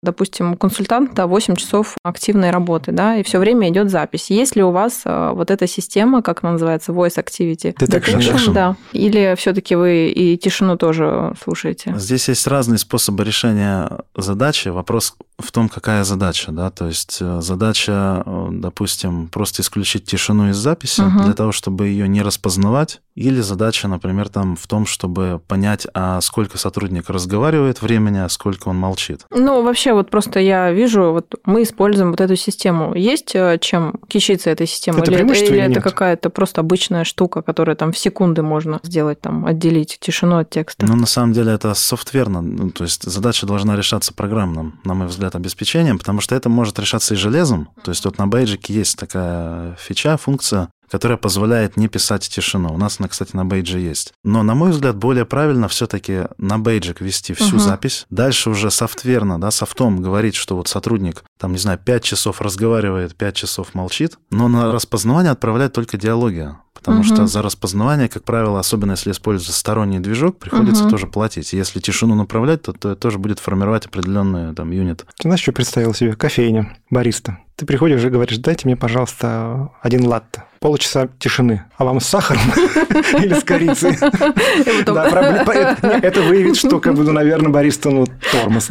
[0.03, 4.29] Допустим, у консультанта 8 часов активной работы, да, и все время идет запись.
[4.29, 7.73] Есть ли у вас э, вот эта система, как она называется, voice activity?
[7.75, 8.19] Detection.
[8.19, 8.53] Detection.
[8.53, 8.75] Да.
[8.93, 11.93] Или все-таки вы и тишину тоже слушаете?
[11.97, 14.69] Здесь есть разные способы решения задачи.
[14.69, 20.49] Вопрос в том, какая задача, да, то есть э, задача, э, допустим, просто исключить тишину
[20.49, 21.23] из записи угу.
[21.23, 26.21] для того, чтобы ее не распознавать, или задача, например, там в том, чтобы понять, а
[26.21, 29.25] сколько сотрудник разговаривает времени, а сколько он молчит.
[29.31, 32.93] Ну, вообще, вот просто я вижу, вот мы используем вот эту систему.
[32.93, 35.01] Есть э, чем кичиться этой системой?
[35.01, 39.19] Это или это, или это какая-то просто обычная штука, которая там в секунды можно сделать,
[39.19, 40.85] там, отделить тишину от текста?
[40.85, 42.41] Ну, на самом деле, это софтверно.
[42.41, 46.79] Ну, то есть задача должна решаться программным, на мой взгляд, обеспечением, потому что это может
[46.79, 47.69] решаться и железом.
[47.83, 52.73] То есть вот на бейджике есть такая фича, функция, которая позволяет не писать тишину.
[52.73, 54.13] У нас она, кстати, на бейдже есть.
[54.23, 57.59] Но, на мой взгляд, более правильно все-таки на бейджик вести всю uh-huh.
[57.59, 58.05] запись.
[58.09, 63.15] Дальше уже софтверно, да, софтом говорить, что вот сотрудник, там, не знаю, 5 часов разговаривает,
[63.15, 66.55] 5 часов молчит, но на распознавание отправлять только диалоги.
[66.77, 67.07] Потому угу.
[67.07, 70.91] что за распознавание, как правило, особенно если используется сторонний движок, приходится угу.
[70.91, 71.53] тоже платить.
[71.53, 75.05] Если тишину направлять, то, то это тоже будет формировать определенный там юнит.
[75.17, 76.13] Ты знаешь, что представил себе?
[76.13, 77.39] Кофейня, бариста.
[77.57, 80.43] Ты приходишь и говоришь, дайте мне, пожалуйста, один латте.
[80.59, 81.63] Полчаса тишины.
[81.77, 82.41] А вам с сахаром
[83.19, 83.97] или с корицей?
[86.03, 88.69] Это выявит, что, как бы, ну, наверное, бариста, ну, тормоз.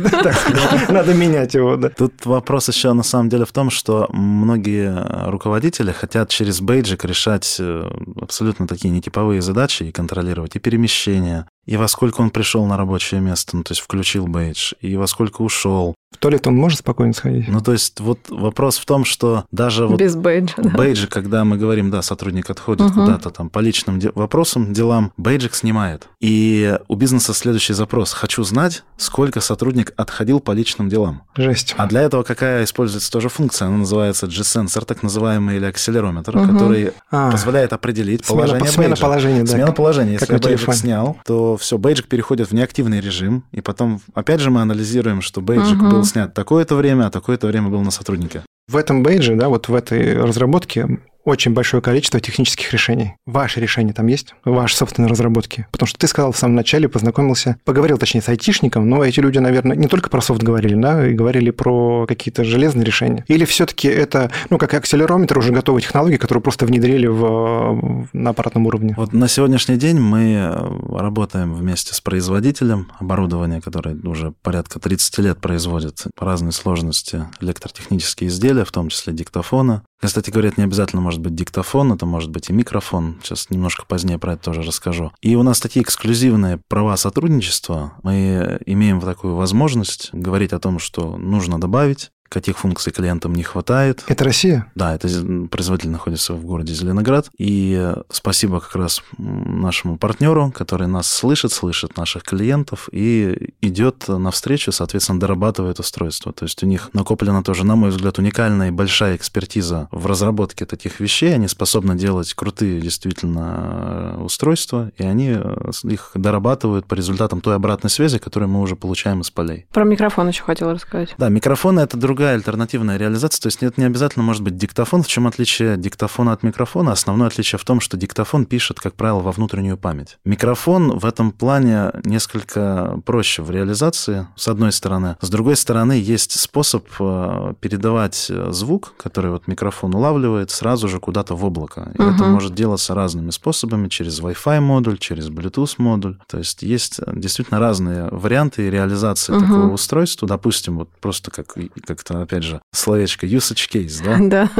[0.88, 1.88] Надо менять его, да.
[1.88, 7.56] Тут вопрос еще на самом деле в том, что многие руководители хотят через бейджик решать
[7.58, 7.90] э,
[8.20, 13.20] абсолютно такие нетиповые задачи и контролировать и перемещение, и во сколько он пришел на рабочее
[13.20, 15.94] место, ну, то есть включил бейдж, и во сколько ушел.
[16.12, 17.46] В туалет он может спокойно сходить?
[17.48, 20.70] Ну, то есть вот вопрос в том, что даже вот Без бейджа, да.
[20.70, 23.00] бейджик, когда мы говорим, да, сотрудник отходит угу.
[23.00, 26.08] куда-то там по личным де- вопросам, делам, бейджик снимает.
[26.20, 28.12] И у бизнеса следующий запрос.
[28.12, 31.22] Хочу знать, сколько сотрудник отходил по личным делам.
[31.36, 31.74] Жесть.
[31.76, 33.68] А для этого какая используется тоже функция?
[33.68, 36.52] Она называется G-сенсор, так называемый, или акселерометр, угу.
[36.52, 39.02] который а, позволяет определить смена, положение смена бейджа.
[39.02, 39.52] положения, да.
[39.52, 40.12] Смена положения.
[40.12, 44.50] Если я бейджик снял, то все, бейджик переходит в неактивный режим, и потом, опять же,
[44.50, 45.90] мы анализируем, что бейджик угу.
[45.90, 48.42] был снят такое-то время, а такое-то время был на сотруднике.
[48.68, 53.14] В этом бейдже, да, вот в этой разработке очень большое количество технических решений.
[53.26, 54.34] Ваши решения там есть?
[54.44, 55.66] Ваши собственные разработки?
[55.72, 59.38] Потому что ты сказал в самом начале, познакомился, поговорил, точнее, с айтишником, но эти люди,
[59.38, 63.24] наверное, не только про софт говорили, да, и говорили про какие-то железные решения.
[63.26, 68.66] Или все-таки это, ну, как акселерометр, уже готовые технологии, которые просто внедрили в, на аппаратном
[68.66, 68.94] уровне?
[68.96, 70.48] Вот на сегодняшний день мы
[70.92, 78.64] работаем вместе с производителем оборудования, который уже порядка 30 лет производит разной сложности электротехнические изделия,
[78.64, 79.82] в том числе диктофона.
[80.00, 83.18] Кстати говоря, это не обязательно может быть диктофон, это может быть и микрофон.
[83.22, 85.12] Сейчас немножко позднее про это тоже расскажу.
[85.20, 87.94] И у нас такие эксклюзивные права сотрудничества.
[88.02, 94.04] Мы имеем такую возможность говорить о том, что нужно добавить, каких функций клиентам не хватает.
[94.08, 94.70] Это Россия?
[94.74, 95.08] Да, это
[95.50, 97.28] производитель находится в городе Зеленоград.
[97.38, 104.72] И спасибо как раз нашему партнеру, который нас слышит, слышит наших клиентов и идет навстречу,
[104.72, 106.32] соответственно, дорабатывает устройство.
[106.32, 110.66] То есть у них накоплена тоже, на мой взгляд, уникальная и большая экспертиза в разработке
[110.66, 111.34] таких вещей.
[111.34, 117.90] Они способны делать крутые действительно устройства, и они э, их дорабатывают по результатам той обратной
[117.90, 119.66] связи, которую мы уже получаем из полей.
[119.72, 121.14] Про микрофон еще хотела рассказать.
[121.18, 123.42] Да, микрофоны— это друг другая альтернативная реализация.
[123.42, 125.02] То есть это не обязательно может быть диктофон.
[125.02, 126.92] В чем отличие диктофона от микрофона?
[126.92, 130.16] Основное отличие в том, что диктофон пишет, как правило, во внутреннюю память.
[130.24, 135.16] Микрофон в этом плане несколько проще в реализации, с одной стороны.
[135.20, 141.34] С другой стороны, есть способ э, передавать звук, который вот микрофон улавливает, сразу же куда-то
[141.34, 141.92] в облако.
[141.98, 142.12] И угу.
[142.12, 146.16] это может делаться разными способами, через Wi-Fi модуль, через Bluetooth модуль.
[146.28, 149.40] То есть есть действительно разные варианты реализации угу.
[149.42, 150.26] такого устройства.
[150.26, 151.54] Допустим, вот просто как,
[151.86, 154.18] как это, опять же, словечко usage case, да?
[154.26, 154.50] Да.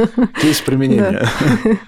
[0.41, 1.27] Кейс применения.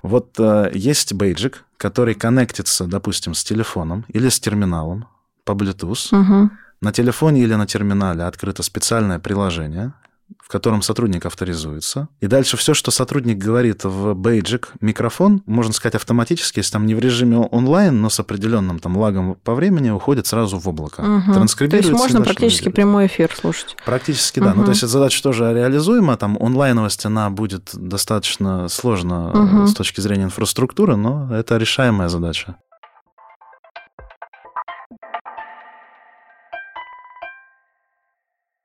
[0.00, 5.08] Вот э, есть бейджик, который коннектится, допустим, с телефоном или с терминалом
[5.44, 6.48] по Bluetooth.
[6.80, 9.92] На телефоне или на терминале открыто специальное приложение,
[10.42, 12.08] в котором сотрудник авторизуется.
[12.20, 16.94] И дальше все, что сотрудник говорит в бейджик микрофон, можно сказать автоматически, если там не
[16.94, 21.00] в режиме онлайн, но с определенным там лагом по времени, уходит сразу в облако.
[21.00, 21.32] Угу.
[21.34, 21.90] Транскрибируется.
[21.90, 23.76] То есть можно практически прямой эфир слушать.
[23.84, 24.50] Практически, да.
[24.50, 24.58] Угу.
[24.58, 26.16] Ну, то есть эта задача тоже реализуема.
[26.16, 29.66] Там онлайновость, она будет достаточно сложно угу.
[29.66, 32.56] с точки зрения инфраструктуры, но это решаемая задача.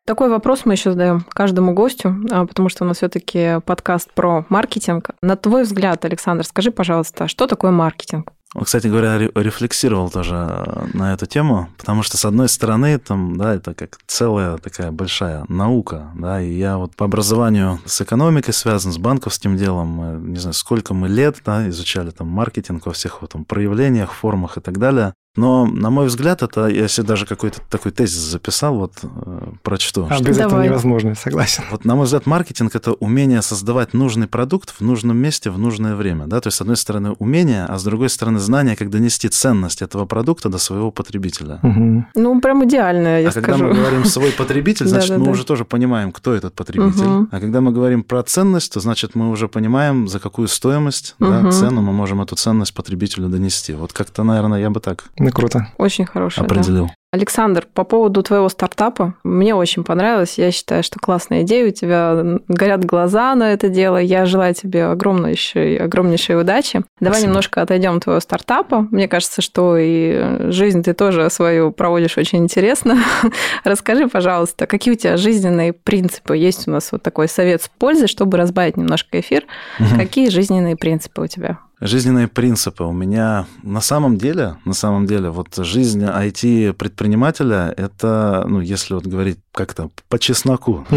[0.06, 4.46] Такой вопрос мы еще задаем каждому гостю, а, потому что у нас все-таки подкаст про
[4.50, 5.12] маркетинг.
[5.22, 8.34] На твой взгляд, Александр, скажи, пожалуйста, что такое маркетинг?
[8.62, 13.56] Кстати говоря, рефлексировал тоже э, на эту тему, потому что, с одной стороны, там, да,
[13.56, 18.92] это как целая такая большая наука, да, и я вот по образованию с экономикой связан,
[18.92, 23.32] с банковским делом, не знаю, сколько мы лет, да, изучали там маркетинг во всех вот
[23.32, 25.14] там проявлениях, формах и так далее.
[25.36, 30.08] Но, на мой взгляд, это, я себе даже какой-то такой тезис записал, вот э, прочту.
[30.08, 31.64] А без этого невозможно, согласен.
[31.72, 35.96] Вот, на мой взгляд, маркетинг– это умение создавать нужный продукт в нужном месте в нужное
[35.96, 36.28] время.
[36.28, 36.40] Да?
[36.40, 40.06] То есть, с одной стороны, умение, а с другой стороны, знание, как донести ценность этого
[40.06, 41.60] продукта до своего потребителя.
[41.64, 42.06] Угу.
[42.14, 43.48] Ну, прям идеально, я а скажу.
[43.48, 47.28] когда мы говорим «свой потребитель», значит, мы уже тоже понимаем, кто этот потребитель.
[47.32, 51.82] А когда мы говорим про ценность, то, значит, мы уже понимаем, за какую стоимость, цену
[51.82, 53.74] мы можем эту ценность потребителю донести.
[53.74, 55.68] Вот как-то, наверное, я бы так ну, круто.
[55.78, 56.44] Очень хороший.
[56.44, 56.88] Определил.
[56.88, 56.94] Да.
[57.14, 60.40] Александр, по поводу твоего стартапа, мне очень понравилось.
[60.40, 63.98] Я считаю, что классная идея, у тебя горят глаза на это дело.
[63.98, 66.82] Я желаю тебе огромнейшей, огромнейшей удачи.
[67.00, 67.28] Давай Спасибо.
[67.28, 68.88] немножко отойдем от твоего стартапа.
[68.90, 72.98] Мне кажется, что и жизнь ты тоже свою проводишь очень интересно.
[73.64, 76.36] Расскажи, пожалуйста, какие у тебя жизненные принципы?
[76.36, 79.44] Есть у нас вот такой совет с пользой, чтобы разбавить немножко эфир.
[79.80, 80.00] Угу.
[80.00, 81.60] Какие жизненные принципы у тебя?
[81.86, 82.86] Жизненные принципы.
[82.86, 89.06] У меня на самом деле, на самом деле, вот жизнь IT-предпринимателя, это, ну, если вот
[89.06, 90.88] говорить как-то по чесноку,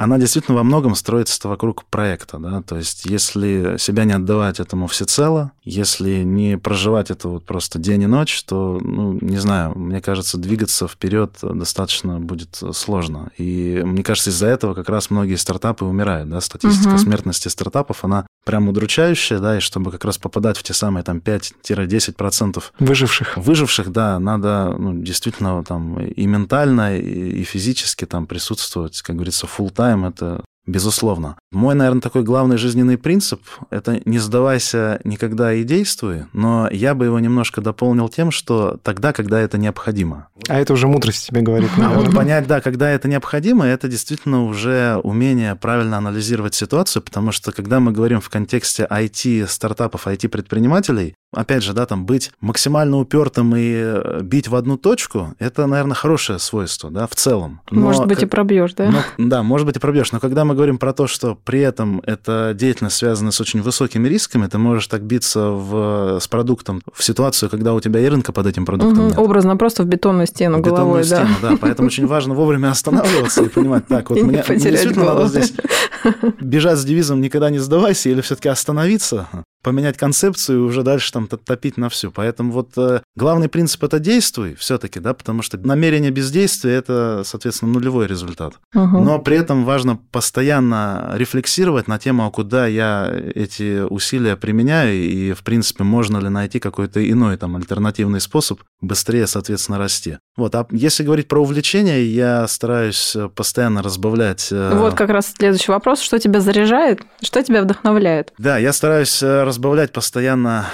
[0.00, 4.86] она действительно во многом строится вокруг проекта, да, то есть если себя не отдавать этому
[4.86, 10.00] всецело, если не проживать это вот просто день и ночь, то, ну, не знаю, мне
[10.00, 13.30] кажется, двигаться вперед достаточно будет сложно.
[13.36, 16.98] И мне кажется, из-за этого как раз многие стартапы умирают, да, статистика угу.
[16.98, 21.18] смертности стартапов, она прям удручающая, да, и чтобы как раз попадать в те самые там
[21.18, 23.36] 5-10% выживших.
[23.36, 29.46] Выживших, да, надо ну, действительно там и ментально, и, и физически там присутствовать, как говорится,
[29.46, 31.36] full time знаем, это безусловно.
[31.52, 37.06] Мой, наверное, такой главный жизненный принцип– это не сдавайся никогда и действуй, но я бы
[37.06, 40.28] его немножко дополнил тем, что тогда, когда это необходимо.
[40.48, 41.70] А это уже мудрость тебе говорит.
[41.78, 47.32] А вот понять, да, когда это необходимо, это действительно уже умение правильно анализировать ситуацию, потому
[47.32, 53.54] что когда мы говорим в контексте IT-стартапов, IT-предпринимателей, опять же, да, там быть максимально упертым
[53.56, 57.60] и э, бить в одну точку, это, наверное, хорошее свойство, да, в целом.
[57.70, 58.28] Но, может быть, как...
[58.28, 58.90] и пробьешь, да?
[58.90, 60.12] Но, да, может быть, и пробьешь.
[60.12, 64.06] Но когда мы говорим про то, что при этом эта деятельность связана с очень высокими
[64.06, 68.30] рисками, ты можешь так биться в, с продуктом в ситуацию, когда у тебя и рынка
[68.32, 69.18] под этим продуктом угу, нет.
[69.18, 71.16] Образно просто в бетонную стену в головой, бетонную да.
[71.16, 71.58] стену, да.
[71.58, 75.22] Поэтому очень важно вовремя останавливаться и понимать, так, вот и мне, мне действительно голову.
[75.22, 75.54] надо здесь
[76.40, 79.28] бежать с девизом «никогда не сдавайся» или все таки остановиться,
[79.62, 82.10] поменять концепцию и уже дальше там топить на всю.
[82.10, 87.72] Поэтому вот э, главный принцип это действуй все-таки, да, потому что намерение бездействия это, соответственно,
[87.72, 88.54] нулевой результат.
[88.74, 89.00] Угу.
[89.00, 95.32] Но при этом важно постоянно рефлексировать на тему, а куда я эти усилия применяю и,
[95.32, 100.18] в принципе, можно ли найти какой-то иной там альтернативный способ быстрее, соответственно, расти.
[100.36, 104.48] Вот, а если говорить про увлечения, я стараюсь постоянно разбавлять...
[104.50, 106.00] Э, вот как раз следующий вопрос.
[106.00, 107.02] Что тебя заряжает?
[107.22, 108.32] Что тебя вдохновляет?
[108.38, 110.66] Да, я стараюсь э, разбавлять постоянно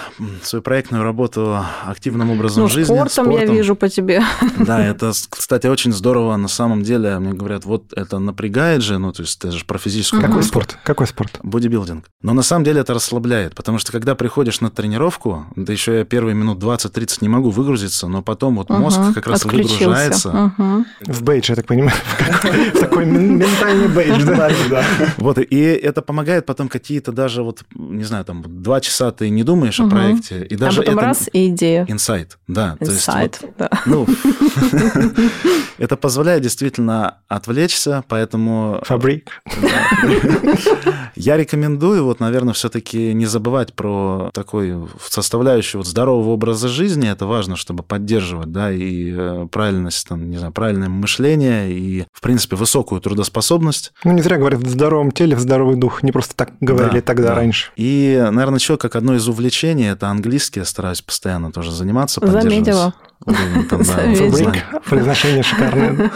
[0.42, 2.94] свою проектную работу активным образом ну, жизни.
[2.94, 4.22] Спортом, спортом я вижу по тебе.
[4.58, 6.36] Да, это, кстати, очень здорово.
[6.36, 9.78] На самом деле, мне говорят, вот это напрягает же, ну, то есть это же про
[9.78, 10.20] физическую...
[10.22, 10.78] Какой спорт?
[10.84, 11.38] Какой спорт?
[11.42, 12.04] Бодибилдинг.
[12.20, 16.04] Но на самом деле это расслабляет, потому что когда приходишь на тренировку, да еще я
[16.04, 20.52] первые минут 20-30 не могу выгрузиться, но потом вот мозг как раз выгружается.
[21.00, 21.96] В бейдж, я так понимаю,
[22.74, 24.84] в такой ментальный бейдж, да.
[25.16, 29.44] Вот, и это помогает потом какие-то даже вот, не знаю, там два часа ты не
[29.44, 29.86] думаешь угу.
[29.86, 31.06] о проекте, и даже а потом это...
[31.06, 31.86] раз и идея.
[31.88, 32.76] Инсайт, да.
[32.80, 33.70] Инсайт, вот, да.
[33.86, 34.06] Ну,
[35.78, 38.80] это позволяет действительно отвлечься, поэтому...
[38.82, 39.30] Фабрик.
[41.14, 44.74] Я рекомендую, вот, наверное, все-таки не забывать про такой
[45.08, 47.08] составляющую вот здорового образа жизни.
[47.08, 52.20] Это важно, чтобы поддерживать, да, и э, правильность, там, не знаю, правильное мышление, и, в
[52.20, 53.92] принципе, высокую трудоспособность.
[54.04, 56.02] Ну, не зря говорят, в здоровом теле, в здоровый дух.
[56.02, 57.34] Не просто так говорили да, тогда да.
[57.36, 57.70] раньше.
[57.76, 62.94] И, наверное, еще как одно из увлечений, это английский, я стараюсь постоянно тоже заниматься, Заметила.
[64.84, 66.10] Произношение шикарное.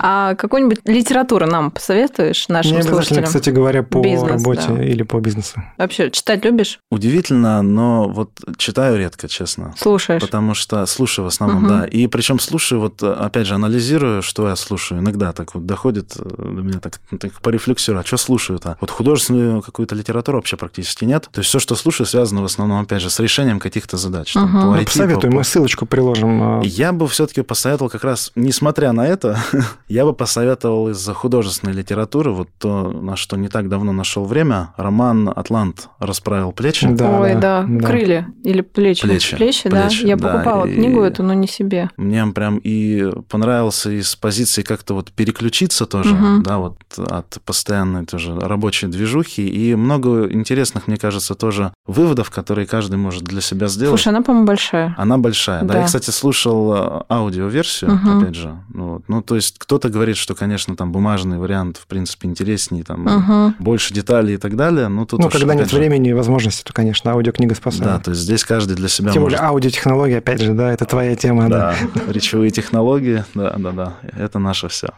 [0.00, 3.24] А какую-нибудь литературу нам посоветуешь нашим Не слушателям?
[3.24, 5.62] кстати говоря, по работе или по бизнесу.
[5.76, 6.80] Вообще, читать любишь?
[6.90, 9.74] Удивительно, но вот читаю редко, честно.
[9.76, 10.20] Слушаешь?
[10.20, 11.84] Потому что слушаю в основном, да.
[11.84, 15.00] И причем слушаю, вот опять же, анализирую, что я слушаю.
[15.00, 18.76] Иногда так вот доходит до меня так, так порефлексирую, а что слушаю-то?
[18.80, 21.28] Вот художественную какую-то литературу вообще практически нет.
[21.32, 24.32] То есть все, что слушаю, связано в основном, опять же, с решением каких-то задач.
[24.32, 26.42] Там, по IT, Посоветуй, по, мы ссылочку приложим.
[26.42, 26.60] А.
[26.64, 29.38] Я бы все-таки посоветовал как раз, несмотря на это,
[29.88, 34.72] я бы посоветовал из художественной литературы, вот то, на что не так давно нашел время,
[34.76, 36.86] роман «Атлант расправил плечи».
[36.88, 37.86] Да, Ой, да, да.
[37.86, 39.02] крылья или плечи.
[39.02, 39.82] Плечи, плечи, да.
[39.82, 40.32] Плечи, я да.
[40.32, 41.90] покупала и книгу эту, но не себе.
[41.96, 46.42] Мне прям и понравился из позиции как-то вот переключиться тоже, угу.
[46.42, 52.66] да, вот от постоянной тоже рабочей движухи, и много интересных, мне кажется, тоже выводов, которые
[52.66, 54.00] каждый может для себя сделать.
[54.00, 54.94] Слушай, она, по-моему, большая.
[54.98, 55.74] Она большая, да.
[55.74, 55.80] да.
[55.80, 58.18] Я, кстати, слушал э, аудиоверсию, угу.
[58.18, 58.56] опять же.
[58.72, 59.02] Ну, вот.
[59.08, 63.54] ну, то есть кто-то говорит, что, конечно, там бумажный вариант, в принципе, интереснее, там угу.
[63.58, 64.88] больше деталей и так далее.
[64.88, 65.76] Но тут ну, уж, когда нет же...
[65.76, 67.84] времени и возможности, то, конечно, аудиокнига спасает.
[67.84, 69.38] Да, то есть здесь каждый для себя Тем может...
[69.38, 71.48] более аудиотехнологии, опять же, да, это твоя тема.
[71.48, 72.12] Да, да.
[72.12, 74.88] речевые технологии, да, да, да, это наше все.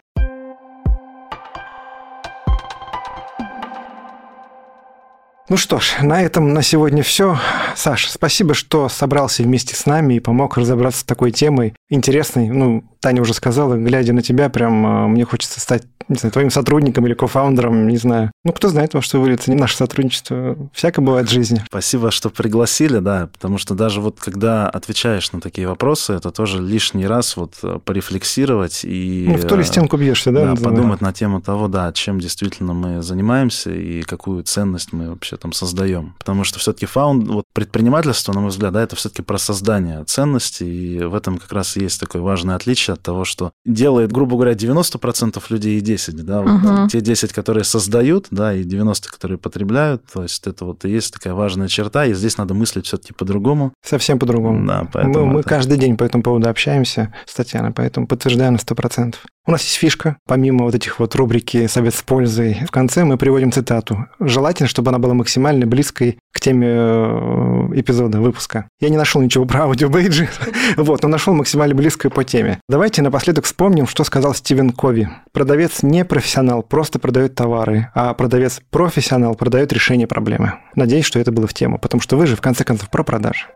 [5.50, 7.36] Ну что ж, на этом на сегодня все.
[7.74, 12.48] Саш, спасибо, что собрался вместе с нами и помог разобраться с такой темой интересной.
[12.48, 16.50] Ну, Таня уже сказала, глядя на тебя, прям а, мне хочется стать не знаю, твоим
[16.50, 18.32] сотрудником или кофаундером, не знаю.
[18.44, 20.56] Ну, кто знает, во что выльется наше сотрудничество.
[20.72, 21.62] Всякое бывает в жизни.
[21.68, 26.60] Спасибо, что пригласили, да, потому что даже вот когда отвечаешь на такие вопросы, это тоже
[26.60, 29.26] лишний раз вот э, порефлексировать и...
[29.28, 30.54] Ну, в то ли стенку бьешься, да?
[30.54, 35.36] Да, подумать на тему того, да, чем действительно мы занимаемся и какую ценность мы вообще
[35.40, 36.14] там создаем.
[36.18, 40.64] Потому что все-таки фаунд, вот предпринимательство, на мой взгляд, да, это все-таки про создание ценности,
[40.64, 44.52] и в этом как раз есть такое важное отличие от того, что делает, грубо говоря,
[44.52, 46.88] 90% людей и 10, да, вот угу.
[46.88, 51.12] те 10, которые создают, да, и 90, которые потребляют, то есть это вот и есть
[51.12, 53.72] такая важная черта, и здесь надо мыслить все-таки по-другому.
[53.84, 54.66] Совсем по-другому.
[54.66, 55.26] Да, поэтому...
[55.26, 59.14] Мы, мы каждый день по этому поводу общаемся с Татьяной, поэтому подтверждаю на 100%.
[59.46, 63.16] У нас есть фишка, помимо вот этих вот рубрики «Совет с пользой», в конце мы
[63.16, 64.06] приводим цитату.
[64.20, 65.29] Желательно, чтобы она была максимально
[65.66, 68.68] близкой к теме э, эпизода, выпуска.
[68.80, 70.28] Я не нашел ничего про аудиобейджи,
[70.76, 72.60] вот, но нашел максимально близкое по теме.
[72.68, 75.08] Давайте напоследок вспомним, что сказал Стивен Кови.
[75.32, 80.54] Продавец не профессионал, просто продает товары, а продавец профессионал продает решение проблемы.
[80.74, 83.46] Надеюсь, что это было в тему, потому что вы же, в конце концов, про продажи.